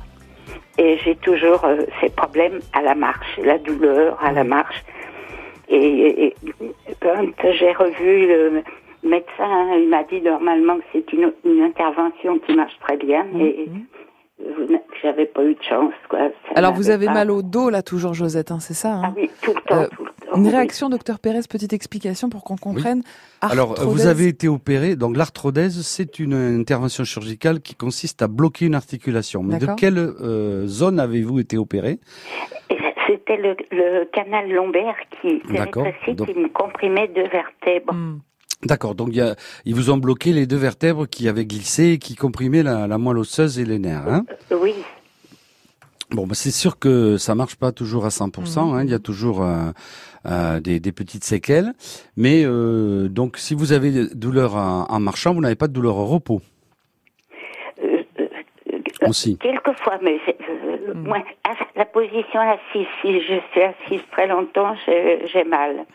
et 0.78 0.98
j'ai 1.04 1.16
toujours 1.16 1.64
euh, 1.66 1.78
ces 2.02 2.10
problèmes 2.10 2.60
à 2.74 2.82
la 2.82 2.96
marche, 2.96 3.40
la 3.44 3.58
douleur 3.58 4.18
à 4.22 4.32
la 4.32 4.44
marche. 4.44 4.84
Et, 5.70 5.78
et- 5.78 6.26
et 6.28 6.34
quand 7.02 7.16
j'ai 7.54 7.72
revu 7.72 8.28
le 8.28 8.62
médecin, 9.04 9.74
il 9.78 9.88
m'a 9.90 10.04
dit 10.04 10.22
normalement 10.22 10.78
que 10.78 10.84
c'est 10.92 11.14
une, 11.14 11.32
une 11.46 11.62
intervention 11.62 12.40
qui 12.40 12.54
marche 12.56 12.78
très 12.82 12.98
bien, 12.98 13.26
mais 13.34 13.56
vous 14.40 14.66
n'a- 14.74 14.80
j'avais 15.02 15.26
pas 15.28 15.44
eu 15.44 15.54
de 15.56 15.64
chance. 15.64 15.94
Quoi. 16.10 16.20
Ça. 16.20 16.54
Alors 16.56 16.74
vous 16.74 16.90
avez 16.90 17.06
pas- 17.06 17.14
mal 17.14 17.32
au 17.32 17.42
dos 17.42 17.70
là 17.70 17.82
toujours 17.84 18.14
Josette, 18.14 18.52
hein, 18.52 18.60
c'est 18.60 18.74
ça 18.74 18.90
hein? 18.96 19.02
Ah 19.06 19.14
oui, 19.16 19.30
tout 19.42 19.54
le 19.56 19.62
temps, 19.62 19.76
Euh, 19.82 19.88
tout 19.96 20.04
le 20.04 20.10
temps. 20.10 20.21
Une 20.36 20.44
oui. 20.46 20.50
réaction 20.52 20.90
docteur 20.90 21.20
Pérez, 21.20 21.42
petite 21.50 21.74
explication 21.74 22.30
pour 22.30 22.44
qu'on 22.44 22.56
comprenne. 22.56 23.04
Alors, 23.42 23.80
euh, 23.80 23.86
vous 23.86 24.06
avez 24.08 24.28
été 24.28 24.48
opéré. 24.48 24.96
Donc, 24.96 25.18
l'arthrodèse, 25.18 25.82
c'est 25.82 26.20
une 26.20 26.34
intervention 26.34 27.04
chirurgicale 27.04 27.60
qui 27.62 27.76
consiste 27.76 28.22
à 28.22 28.28
bloquer 28.28 28.66
une 28.68 28.76
articulation. 28.76 29.44
Mais 29.44 29.58
de 29.60 29.68
quelle 29.78 29.98
euh, 29.98 30.68
zone 30.68 31.00
avez-vous 31.00 31.40
été 31.40 31.58
opéré? 31.58 32.00
C'était 33.08 33.36
le, 33.38 33.56
le 33.72 34.06
canal 34.14 34.50
lombaire 34.50 34.96
qui 35.22 35.42
s'est 35.52 35.60
rétréci, 35.62 36.14
Donc- 36.16 36.28
qui 36.34 36.40
me 36.40 36.48
comprimait 36.50 37.10
deux 37.10 37.28
vertèbres. 37.30 37.94
D'accord. 38.64 38.96
Donc, 38.96 39.10
il 39.12 39.16
y 39.16 39.22
a, 39.22 39.36
ils 39.66 39.74
vous 39.76 39.90
ont 39.90 39.98
bloqué 39.98 40.32
les 40.34 40.46
deux 40.46 40.56
vertèbres 40.56 41.08
qui 41.08 41.28
avaient 41.28 41.46
glissé 41.46 41.94
et 41.94 41.98
qui 41.98 42.16
comprimaient 42.16 42.64
la, 42.64 42.88
la 42.88 42.98
moelle 42.98 43.18
osseuse 43.18 43.60
et 43.60 43.66
les 43.66 43.80
nerfs. 43.80 44.08
Hein? 44.08 44.24
Oui. 44.52 44.76
Bon, 46.12 46.28
bah, 46.28 46.36
c'est 46.36 46.52
sûr 46.52 46.78
que 46.78 47.18
ça 47.18 47.36
marche 47.36 47.56
pas 47.56 47.72
toujours 47.72 48.06
à 48.06 48.10
100%. 48.10 48.60
hein, 48.60 48.84
il 48.84 48.90
y 48.90 48.94
a 48.94 49.00
toujours 49.00 49.42
euh, 49.42 49.48
euh, 49.56 49.72
des, 50.26 50.80
des 50.80 50.92
petites 50.92 51.24
séquelles. 51.24 51.74
Mais 52.16 52.44
euh, 52.46 53.08
donc, 53.08 53.38
si 53.38 53.56
vous 53.56 53.72
avez 53.74 53.92
des 53.92 54.16
douleurs 54.16 54.56
en, 54.56 54.86
en 54.90 55.00
marchant, 55.00 55.34
vous 55.34 55.42
n'avez 55.42 55.56
pas 55.56 55.68
de 55.68 55.74
douleur 55.74 55.98
au 55.98 56.06
repos. 56.06 56.42
Aussi. 59.08 59.36
Quelquefois, 59.40 59.98
mais 60.04 60.20
euh, 60.28 60.94
moi, 60.94 61.24
à 61.44 61.54
la 61.76 61.86
position 61.86 62.40
assise, 62.40 62.86
si 63.02 63.20
je 63.20 63.40
suis 63.52 63.64
assise 63.64 64.02
très 64.12 64.28
longtemps, 64.28 64.76
j'ai 64.86 65.44
mal. 65.44 65.86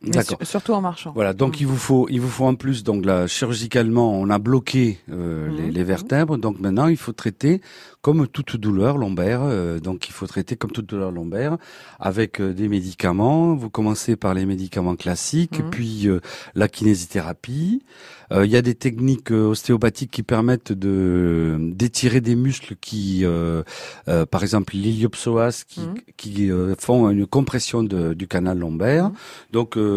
D'accord. 0.00 0.38
sur- 0.38 0.46
surtout 0.46 0.72
en 0.74 0.80
marchant. 0.80 1.10
Voilà, 1.14 1.32
donc 1.32 1.60
il 1.60 1.66
vous 1.66 1.76
faut, 1.76 2.06
il 2.08 2.20
vous 2.20 2.28
faut 2.28 2.44
en 2.46 2.54
plus, 2.54 2.84
donc 2.84 3.04
là, 3.04 3.26
chirurgicalement, 3.26 4.12
on 4.14 4.30
a 4.30 4.38
bloqué 4.38 4.98
euh, 5.10 5.48
les, 5.56 5.70
les 5.72 5.84
vertèbres, 5.84 6.38
donc 6.38 6.60
maintenant 6.60 6.86
il 6.86 6.96
faut 6.96 7.12
traiter 7.12 7.60
comme 8.00 8.28
toute 8.28 8.56
douleur 8.56 8.96
lombaire, 8.96 9.40
euh, 9.42 9.80
donc 9.80 10.08
il 10.08 10.12
faut 10.12 10.26
traiter 10.28 10.54
comme 10.54 10.70
toute 10.70 10.86
douleur 10.86 11.10
lombaire 11.10 11.58
avec 11.98 12.40
euh, 12.40 12.54
des 12.54 12.68
médicaments. 12.68 13.54
Vous 13.56 13.70
commencez 13.70 14.14
par 14.14 14.34
les 14.34 14.46
médicaments 14.46 14.94
classiques, 14.94 15.60
puis 15.72 16.06
euh, 16.08 16.20
la 16.54 16.68
kinésithérapie. 16.68 17.82
Euh, 18.30 18.44
Il 18.46 18.52
y 18.52 18.56
a 18.56 18.62
des 18.62 18.74
techniques 18.74 19.30
ostéopathiques 19.32 20.10
qui 20.12 20.22
permettent 20.22 20.70
de 20.72 21.56
d'étirer 21.72 22.20
des 22.20 22.36
muscles 22.36 22.76
qui, 22.80 23.24
euh, 23.24 23.62
euh, 24.08 24.26
par 24.26 24.42
exemple 24.42 24.74
l'iliopsoas, 24.76 25.64
qui, 25.66 25.80
qui 26.16 26.50
euh, 26.50 26.74
font 26.78 27.08
une 27.10 27.26
compression 27.26 27.82
de- 27.82 28.12
du 28.14 28.28
canal 28.28 28.58
lombaire. 28.58 29.10
Donc 29.52 29.76
euh, 29.76 29.87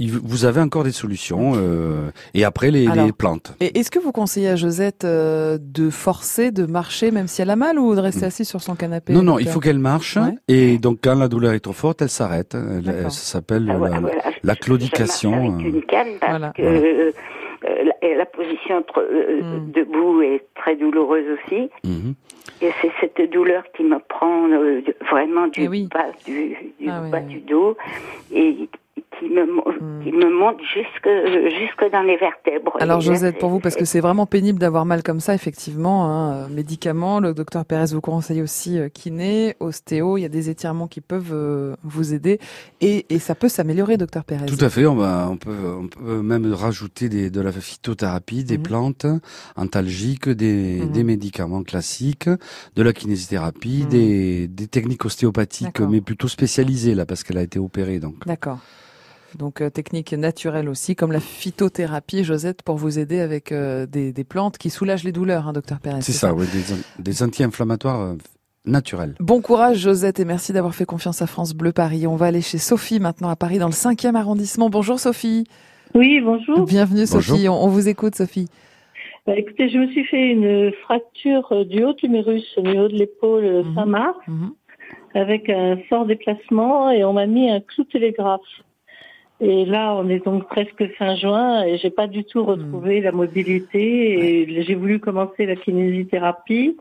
vous 0.00 0.44
avez 0.44 0.60
encore 0.60 0.84
des 0.84 0.92
solutions. 0.92 1.52
euh, 1.56 2.10
et 2.34 2.44
après 2.44 2.70
les, 2.70 2.86
Alors, 2.86 3.06
les 3.06 3.12
plantes. 3.12 3.54
Est-ce 3.60 3.90
que 3.90 3.98
vous 3.98 4.12
conseillez 4.12 4.48
à 4.48 4.54
Josette 4.56 5.04
euh, 5.04 5.58
de 5.60 5.90
forcer, 5.90 6.52
de 6.52 6.66
marcher 6.66 7.10
même 7.10 7.26
si 7.26 7.42
elle 7.42 7.50
a 7.50 7.56
mal 7.56 7.78
ou 7.80 7.94
de 7.96 8.00
rester 8.00 8.24
assise 8.26 8.48
sur 8.48 8.60
son 8.60 8.76
canapé 8.76 9.12
Mm. 9.12 9.16
Non, 9.16 9.22
non, 9.24 9.38
il 9.40 9.48
faut 9.48 9.58
qu'elle 9.60 9.78
marche. 9.80 10.16
Ouais. 10.16 10.34
Et 10.46 10.78
donc, 10.78 10.98
quand 11.02 11.16
la 11.16 11.26
douleur 11.28 11.52
est 11.52 11.60
trop 11.60 11.72
forte, 11.72 12.00
elle 12.02 12.10
s'arrête. 12.10 12.52
Ça 12.54 13.10
s'appelle 13.10 13.64
Ah, 13.68 13.72
la, 13.72 13.78
voilà, 13.78 13.94
la- 13.96 14.00
voilà. 14.00 14.22
la 14.44 14.54
Je 14.54 14.58
claudication. 14.60 15.30
marche 15.30 15.54
avec 15.64 15.66
euh. 15.66 15.76
une 15.78 15.82
canne 15.82 16.08
parce 16.20 16.30
Voilà. 16.32 16.52
que 16.56 16.62
euh, 16.62 17.12
euh, 17.64 17.84
la, 18.02 18.14
la 18.16 18.26
position 18.26 18.76
entre, 18.76 19.00
euh, 19.00 19.40
Hmm. 19.42 19.72
debout 19.72 20.22
est 20.22 20.44
très 20.54 20.76
douloureuse 20.76 21.24
aussi. 21.36 21.70
Mhm. 21.84 22.14
Et 22.62 22.70
c'est 22.80 22.90
cette 23.00 23.30
douleur 23.32 23.62
qui 23.76 23.82
me 23.84 23.98
prend 24.08 24.48
euh, 24.50 24.80
vraiment 25.10 25.48
du 25.48 25.68
bas, 25.88 26.06
du, 26.24 26.56
du 26.80 26.88
Ah 26.88 27.02
bas 27.10 27.20
oui. 27.26 27.34
du 27.34 27.40
dos 27.40 27.76
et 28.32 28.68
qui 29.18 29.28
me, 29.28 29.44
qui 30.04 30.12
me 30.12 30.30
monte 30.38 30.58
jusque, 30.62 31.08
jusque 31.58 31.90
dans 31.92 32.02
les 32.02 32.16
vertèbres. 32.16 32.76
Alors 32.80 33.00
Josette, 33.00 33.38
pour 33.38 33.50
vous, 33.50 33.60
parce 33.60 33.76
que 33.76 33.84
c'est 33.84 34.00
vraiment 34.00 34.26
pénible 34.26 34.58
d'avoir 34.58 34.84
mal 34.84 35.02
comme 35.02 35.20
ça, 35.20 35.34
effectivement, 35.34 36.06
hein, 36.06 36.32
euh, 36.34 36.48
médicaments, 36.48 37.20
le 37.20 37.34
docteur 37.34 37.64
Pérez 37.64 37.86
vous 37.92 38.00
conseille 38.00 38.42
aussi 38.42 38.78
euh, 38.78 38.88
kiné, 38.88 39.56
ostéo, 39.60 40.16
il 40.18 40.22
y 40.22 40.24
a 40.24 40.28
des 40.28 40.50
étirements 40.50 40.86
qui 40.86 41.00
peuvent 41.00 41.32
euh, 41.32 41.74
vous 41.82 42.14
aider 42.14 42.38
et, 42.80 43.06
et 43.10 43.18
ça 43.18 43.34
peut 43.34 43.48
s'améliorer, 43.48 43.96
docteur 43.96 44.24
Pérez. 44.24 44.46
Tout 44.46 44.64
à 44.64 44.68
fait. 44.68 44.86
On, 44.86 44.94
va, 44.96 45.28
on, 45.30 45.36
peut, 45.36 45.56
on 45.80 45.88
peut 45.88 46.22
même 46.22 46.52
rajouter 46.52 47.08
des, 47.08 47.30
de 47.30 47.40
la 47.40 47.52
phytothérapie, 47.52 48.38
Mhm. 48.38 48.44
des 48.44 48.58
plantes 48.58 49.06
antalgiques, 49.56 50.28
des, 50.28 50.86
des 50.86 51.04
médicaments 51.04 51.62
classiques, 51.62 52.28
de 52.76 52.82
la 52.82 52.92
kinésithérapie, 52.92 53.86
des, 53.86 54.46
des 54.48 54.66
techniques 54.66 55.04
ostéopathiques, 55.04 55.80
Mhm. 55.80 55.88
Mais 55.90 56.00
plutôt 56.00 56.28
spécialisées 56.28 56.94
là, 56.94 57.06
parce 57.06 57.22
qu'elle 57.24 57.38
a 57.38 57.42
été 57.42 57.58
opérée. 57.58 57.98
Donc. 57.98 58.26
D'accord. 58.26 58.58
Donc 59.36 59.60
euh, 59.60 59.68
technique 59.70 60.12
naturelle 60.12 60.68
aussi, 60.68 60.96
comme 60.96 61.12
la 61.12 61.20
phytothérapie, 61.20 62.24
Josette, 62.24 62.62
pour 62.62 62.76
vous 62.76 62.98
aider 62.98 63.20
avec 63.20 63.52
euh, 63.52 63.86
des, 63.86 64.12
des 64.12 64.24
plantes 64.24 64.56
qui 64.58 64.70
soulagent 64.70 65.04
les 65.04 65.12
douleurs, 65.12 65.48
hein, 65.48 65.52
docteur 65.52 65.80
Pérez. 65.80 66.00
C'est 66.00 66.12
ça, 66.12 66.32
oui, 66.34 66.46
des, 66.52 66.72
an- 66.72 66.76
des 66.98 67.22
anti-inflammatoires 67.22 68.00
euh, 68.00 68.14
naturels. 68.64 69.14
Bon 69.20 69.40
courage 69.40 69.78
Josette 69.78 70.18
et 70.20 70.24
merci 70.24 70.52
d'avoir 70.52 70.74
fait 70.74 70.84
confiance 70.86 71.20
à 71.22 71.26
France 71.26 71.54
Bleu 71.54 71.72
Paris. 71.72 72.06
On 72.06 72.16
va 72.16 72.26
aller 72.26 72.40
chez 72.40 72.58
Sophie 72.58 73.00
maintenant 73.00 73.28
à 73.28 73.36
Paris 73.36 73.58
dans 73.58 73.66
le 73.66 73.72
5e 73.72 74.14
arrondissement. 74.14 74.70
Bonjour 74.70 74.98
Sophie. 74.98 75.44
Oui, 75.94 76.20
bonjour. 76.22 76.64
Bienvenue 76.66 77.06
Sophie, 77.06 77.48
on, 77.48 77.64
on 77.64 77.68
vous 77.68 77.88
écoute 77.88 78.14
Sophie. 78.14 78.48
Bah, 79.26 79.34
écoutez, 79.36 79.68
je 79.68 79.76
me 79.78 79.88
suis 79.88 80.04
fait 80.04 80.30
une 80.30 80.72
fracture 80.84 81.46
euh, 81.52 81.64
du 81.64 81.84
haut 81.84 81.92
du 81.92 82.06
humérus 82.06 82.44
au 82.56 82.62
niveau 82.62 82.88
de 82.88 82.94
l'épaule 82.94 83.44
euh, 83.44 83.62
fin 83.74 83.84
mars, 83.84 84.16
avec 85.14 85.48
un 85.50 85.76
fort 85.88 86.06
déplacement 86.06 86.90
et 86.90 87.04
on 87.04 87.12
m'a 87.12 87.26
mis 87.26 87.50
un 87.50 87.60
clou 87.60 87.84
télégraphe. 87.84 88.40
Et 89.40 89.64
là, 89.64 89.94
on 89.94 90.08
est 90.08 90.24
donc 90.24 90.48
presque 90.48 90.84
fin 90.96 91.14
juin 91.14 91.62
et 91.62 91.78
j'ai 91.78 91.90
pas 91.90 92.08
du 92.08 92.24
tout 92.24 92.44
retrouvé 92.44 93.00
la 93.00 93.12
mobilité 93.12 94.42
et 94.42 94.62
j'ai 94.64 94.74
voulu 94.74 94.98
commencer 94.98 95.46
la 95.46 95.54
kinésithérapie. 95.54 96.76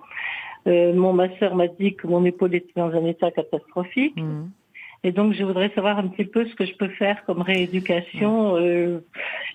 Euh, 0.66 0.94
mon 0.94 1.14
masseur 1.14 1.56
m'a 1.56 1.68
dit 1.68 1.96
que 1.96 2.08
mon 2.08 2.26
épaule 2.26 2.56
était 2.56 2.74
dans 2.76 2.92
un 2.92 3.06
état 3.06 3.30
catastrophique. 3.32 4.18
Et 5.04 5.12
donc, 5.12 5.34
je 5.34 5.44
voudrais 5.44 5.72
savoir 5.76 6.00
un 6.00 6.08
petit 6.08 6.26
peu 6.26 6.46
ce 6.48 6.56
que 6.56 6.66
je 6.66 6.74
peux 6.76 6.90
faire 6.90 7.24
comme 7.26 7.42
rééducation, 7.42 8.56
euh, 8.58 9.00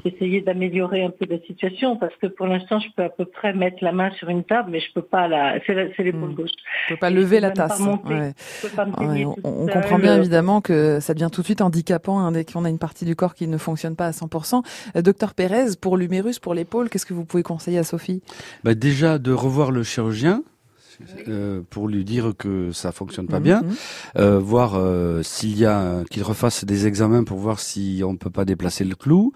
essayer 0.04 0.40
d'améliorer 0.40 1.02
un 1.02 1.10
peu 1.10 1.26
la 1.28 1.40
situation, 1.40 1.96
parce 1.96 2.14
que 2.16 2.26
pour 2.26 2.46
l'instant, 2.46 2.78
je 2.80 2.88
peux 2.96 3.02
à 3.02 3.08
peu 3.08 3.24
près 3.24 3.52
mettre 3.52 3.78
la 3.82 3.92
main 3.92 4.10
sur 4.12 4.28
une 4.28 4.44
table, 4.44 4.70
mais 4.70 4.80
je 4.80 4.92
peux 4.94 5.02
pas 5.02 5.28
la, 5.28 5.58
c'est 5.66 5.74
la- 5.74 5.92
c'est 5.96 6.02
l'épaule 6.04 6.34
gauche. 6.34 6.50
Je 6.88 6.94
peux 6.94 6.98
pas 6.98 7.10
lever 7.10 7.40
la 7.40 7.50
tasse. 7.50 7.78
monter. 7.80 8.14
Ouais. 8.14 8.32
Je 8.62 8.68
peux 8.68 8.74
pas 8.76 8.84
me 8.86 8.92
Ouais, 8.92 9.06
tenir 9.06 9.28
on, 9.44 9.66
comprend 9.66 9.98
bien 9.98 10.16
évidemment 10.16 10.60
que 10.60 11.00
ça 11.00 11.14
devient 11.14 11.28
tout 11.32 11.40
de 11.40 11.46
suite 11.46 11.60
handicapant 11.60 12.18
hein, 12.20 12.32
dès 12.32 12.44
qu'on 12.44 12.64
a 12.64 12.68
une 12.70 12.78
partie 12.78 13.04
du 13.04 13.16
corps 13.16 13.34
qui 13.34 13.46
ne 13.48 13.58
fonctionne 13.58 13.96
pas 13.96 14.06
à 14.06 14.10
100%. 14.12 14.62
Euh, 14.96 15.02
docteur 15.02 15.34
Pérez, 15.34 15.76
pour 15.80 15.96
l'humérus, 15.96 16.38
pour 16.38 16.54
l'épaule, 16.54 16.88
qu'est-ce 16.88 17.06
que 17.06 17.14
vous 17.14 17.24
pouvez 17.24 17.42
conseiller 17.42 17.78
à 17.78 17.84
Sophie? 17.84 18.22
Bah, 18.64 18.74
déjà 18.74 19.18
de 19.18 19.32
revoir 19.32 19.70
le 19.70 19.82
chirurgien 19.82 20.42
euh, 21.28 21.60
pour 21.70 21.88
lui 21.88 22.04
dire 22.04 22.32
que 22.38 22.72
ça 22.72 22.92
fonctionne 22.92 23.26
pas 23.26 23.38
Mhm, 23.38 23.44
bien, 23.44 23.62
euh, 24.18 24.38
voir 24.38 24.74
euh, 24.76 25.22
s'il 25.22 25.58
y 25.58 25.64
a 25.66 26.04
qu'il 26.10 26.22
refasse 26.22 26.64
des 26.64 26.86
examens 26.86 27.24
pour 27.24 27.38
voir 27.38 27.58
si 27.60 28.02
on 28.04 28.16
peut 28.16 28.30
pas 28.30 28.44
déplacer 28.44 28.84
le 28.84 28.94
clou. 28.94 29.32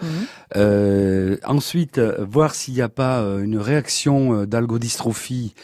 Euh, 0.56 1.36
ensuite, 1.44 1.98
euh, 1.98 2.24
voir 2.28 2.54
s'il 2.54 2.74
n'y 2.74 2.82
a 2.82 2.88
pas 2.88 3.20
une 3.20 3.58
réaction 3.58 4.44
d'algodystrophie 4.44 5.54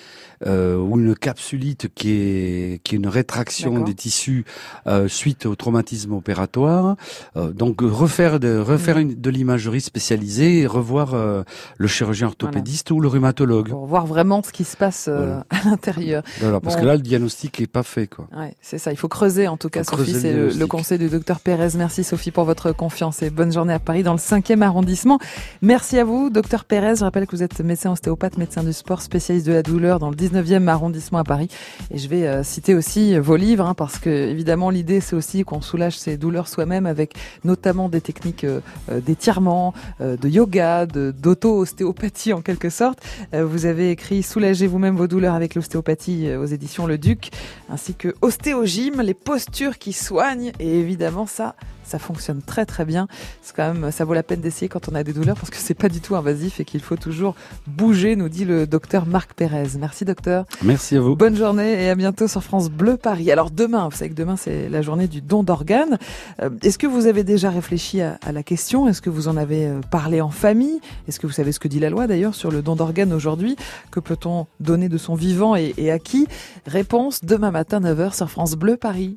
euh, 0.47 0.77
ou 0.77 0.99
une 0.99 1.15
capsulite 1.15 1.89
qui 1.95 2.11
est 2.13 2.81
qui 2.85 2.95
est 2.95 2.99
une 2.99 3.07
rétraction 3.09 3.81
des 3.81 3.95
tissus 3.95 4.45
euh, 4.87 5.09
suite 5.09 5.47
au 5.47 5.55
traumatisme 5.57 6.13
opératoire. 6.13 6.97
Euh, 7.37 7.53
donc 7.53 7.81
refaire 7.83 8.41
de 8.41 8.59
refaire 8.59 8.97
Mhm. 8.97 9.03
une- 9.03 9.21
de 9.21 9.31
l'imagerie 9.31 9.81
spécialisée 9.81 10.61
et 10.61 10.67
revoir 10.67 11.15
euh, 11.15 11.43
le 11.79 11.87
chirurgien 11.87 12.27
orthopédiste 12.29 12.91
ou 12.91 13.01
le 13.01 13.09
rhumatologue. 13.09 13.69
Pour 13.69 13.87
voir 13.87 14.07
vraiment 14.07 14.43
ce 14.43 14.53
qui 14.53 14.65
se 14.65 14.77
passe 14.77 15.07
euh, 15.09 15.41
à 15.51 15.69
l'intérieur. 15.69 16.23
Voilà, 16.41 16.61
parce 16.61 16.75
Bon. 16.77 16.83
que 16.83 16.87
là, 16.87 16.95
le 16.97 17.03
diagnostic 17.03 17.61
est 17.61 17.67
pas 17.67 17.83
fait, 17.83 18.07
quoi. 18.07 18.27
Ouais, 18.37 18.55
c'est 18.61 18.79
ça. 18.79 18.91
Il 18.93 18.97
faut 18.97 19.09
creuser 19.09 19.49
en 19.49 19.57
tout 19.57 19.69
cas, 19.69 19.85
Sophie. 19.85 20.15
C'est 20.15 20.33
le, 20.33 20.67
conseil 20.67 20.99
du 20.99 21.09
docteur 21.09 21.41
Pérez. 21.41 21.69
Merci 21.77 22.05
Sophie 22.05 22.31
pour 22.31 22.45
votre 22.45 22.73
confiance 22.73 23.23
et 23.23 23.31
bonne 23.31 23.53
journée 23.53 23.75
à 23.75 23.79
Paris 23.79 24.03
dans 24.03 24.13
le 24.13 24.19
5e 24.19 24.63
arrondissement. 24.63 25.19
Merci 25.61 25.99
à 25.99 26.05
vous, 26.05 26.31
docteur 26.31 26.65
Pérez. 26.65 26.97
Je 26.97 27.05
rappelle 27.05 27.27
que 27.27 27.37
vous 27.37 27.43
êtes 27.43 27.61
médecin 27.61 27.91
ostéopathe, 27.93 28.39
médecin 28.39 28.63
du 28.65 28.73
sport, 28.73 29.03
spécialiste 29.03 29.47
de 29.47 29.53
la 29.53 29.63
douleur 29.63 29.99
dans 29.99 30.11
le 30.11 30.17
19e 30.33 30.69
arrondissement 30.69 31.19
à 31.19 31.25
Paris. 31.25 31.49
Et 31.91 31.99
je 31.99 32.09
vais 32.09 32.27
euh, 32.27 32.43
citer 32.43 32.75
aussi 32.75 33.19
vos 33.19 33.37
livres, 33.37 33.67
hein, 33.67 33.75
parce 33.75 33.99
que 33.99 34.11
évidemment 34.11 34.71
l'idée 34.71 35.01
c'est 35.01 35.17
aussi 35.17 35.45
qu'on 35.45 35.61
soulage 35.61 35.99
ses 35.99 36.17
douleurs 36.17 36.49
soi-même 36.49 36.87
avec 36.87 37.15
notamment 37.45 37.89
des 37.89 38.01
techniques 38.01 38.45
euh, 38.45 38.61
euh, 38.91 39.01
d'étirement, 39.01 39.75
de 40.01 40.29
yoga, 40.29 40.87
d'auto-ostéopathie 40.87 42.33
en 42.33 42.41
quelque 42.41 42.71
sorte. 42.71 43.03
vous 43.33 43.67
avez 43.67 43.91
écrit 43.91 44.23
Soulagez 44.23 44.67
vous-même 44.67 44.97
vos 44.97 45.07
douleurs 45.07 45.35
avec 45.35 45.55
l'ostéopathie 45.55 46.35
aux 46.35 46.47
éditions 46.47 46.87
Le 46.87 46.99
Duc, 46.99 47.31
ainsi 47.69 47.95
que 47.95 48.15
Ostéogym, 48.21 49.01
les 49.01 49.15
postures 49.15 49.79
qui 49.79 49.93
soignent. 49.93 50.53
Et 50.59 50.79
évidemment 50.79 51.27
ça, 51.27 51.55
ça 51.93 51.99
fonctionne 51.99 52.41
très 52.41 52.65
très 52.65 52.87
bien. 52.87 53.07
C'est 53.43 53.55
quand 53.55 53.75
même, 53.75 53.91
ça 53.91 54.07
vaut 54.07 54.15
la 54.15 54.23
peine 54.23 54.41
d'essayer 54.41 54.71
quand 54.71 54.89
on 54.91 54.95
a 54.95 55.05
des 55.05 55.13
douleurs 55.13 55.37
parce 55.37 55.51
que 55.51 55.59
c'est 55.59 55.75
pas 55.75 55.91
du 55.91 56.01
tout 56.01 56.17
invasif 56.17 56.59
et 56.59 56.65
qu'il 56.65 56.81
faut 56.81 56.97
toujours 56.97 57.35
bouger, 57.67 58.17
nous 58.17 58.31
dit 58.31 58.47
le 58.47 58.67
docteur 58.67 59.05
Marc 59.05 59.35
Pérez. 59.35 59.77
Merci 59.79 60.07
docteur. 60.07 60.47
Merci 60.63 60.97
à 60.97 61.01
vous. 61.01 61.17
Bonne 61.17 61.37
journée 61.37 61.85
et 61.85 61.91
à 61.91 61.95
bientôt 61.95 62.29
sur 62.29 62.43
France 62.43 62.71
Bleu 62.71 62.97
Paris. 62.97 63.31
Alors 63.31 63.51
demain, 63.51 63.91
vous 63.91 63.97
savez 63.97 64.09
que 64.09 64.15
demain 64.15 64.37
c'est 64.37 64.71
la 64.71 64.81
journée 64.81 65.07
du 65.07 65.21
don 65.21 65.43
d'organes. 65.43 65.99
Euh, 66.41 66.49
est-ce 66.63 66.79
que 66.79 66.87
vous 66.87 67.07
avez 67.07 67.25
déjà 67.25 67.51
réfléchi 67.51 68.01
à, 68.01 68.17
la 68.33 68.43
question? 68.43 68.89
Est-ce 68.89 69.03
que 69.03 69.11
vous 69.11 69.29
en 69.29 69.37
avez 69.37 69.67
euh, 69.67 69.81
parlé 69.91 70.23
en 70.23 70.31
famille? 70.31 70.81
Est-ce 71.09 71.21
que 71.21 71.27
vous 71.27 71.35
savez 71.35 71.53
ce 71.53 71.61
que 71.61 71.69
dit 71.69 71.79
la 71.79 71.91
loi 71.91 72.07
d'ailleurs 72.07 72.35
sur 72.35 72.51
le 72.51 72.63
don 72.63 72.75
d'organes 72.75 73.13
aujourd'hui? 73.13 73.57
Que 73.91 74.01
peut-on 74.01 74.47
donner 74.61 74.89
de 74.89 74.97
son 74.97 75.15
vivant 75.15 75.57
et, 75.57 75.75
et 75.77 75.91
à 75.91 75.99
qui? 75.99 76.27
Réponse 76.67 77.23
demain 77.23 77.51
matin 77.51 77.81
9h 77.81 78.17
sur 78.17 78.31
France 78.31 78.55
Bleu 78.55 78.79
Paris. 78.79 79.15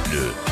Bleu. 0.00 0.51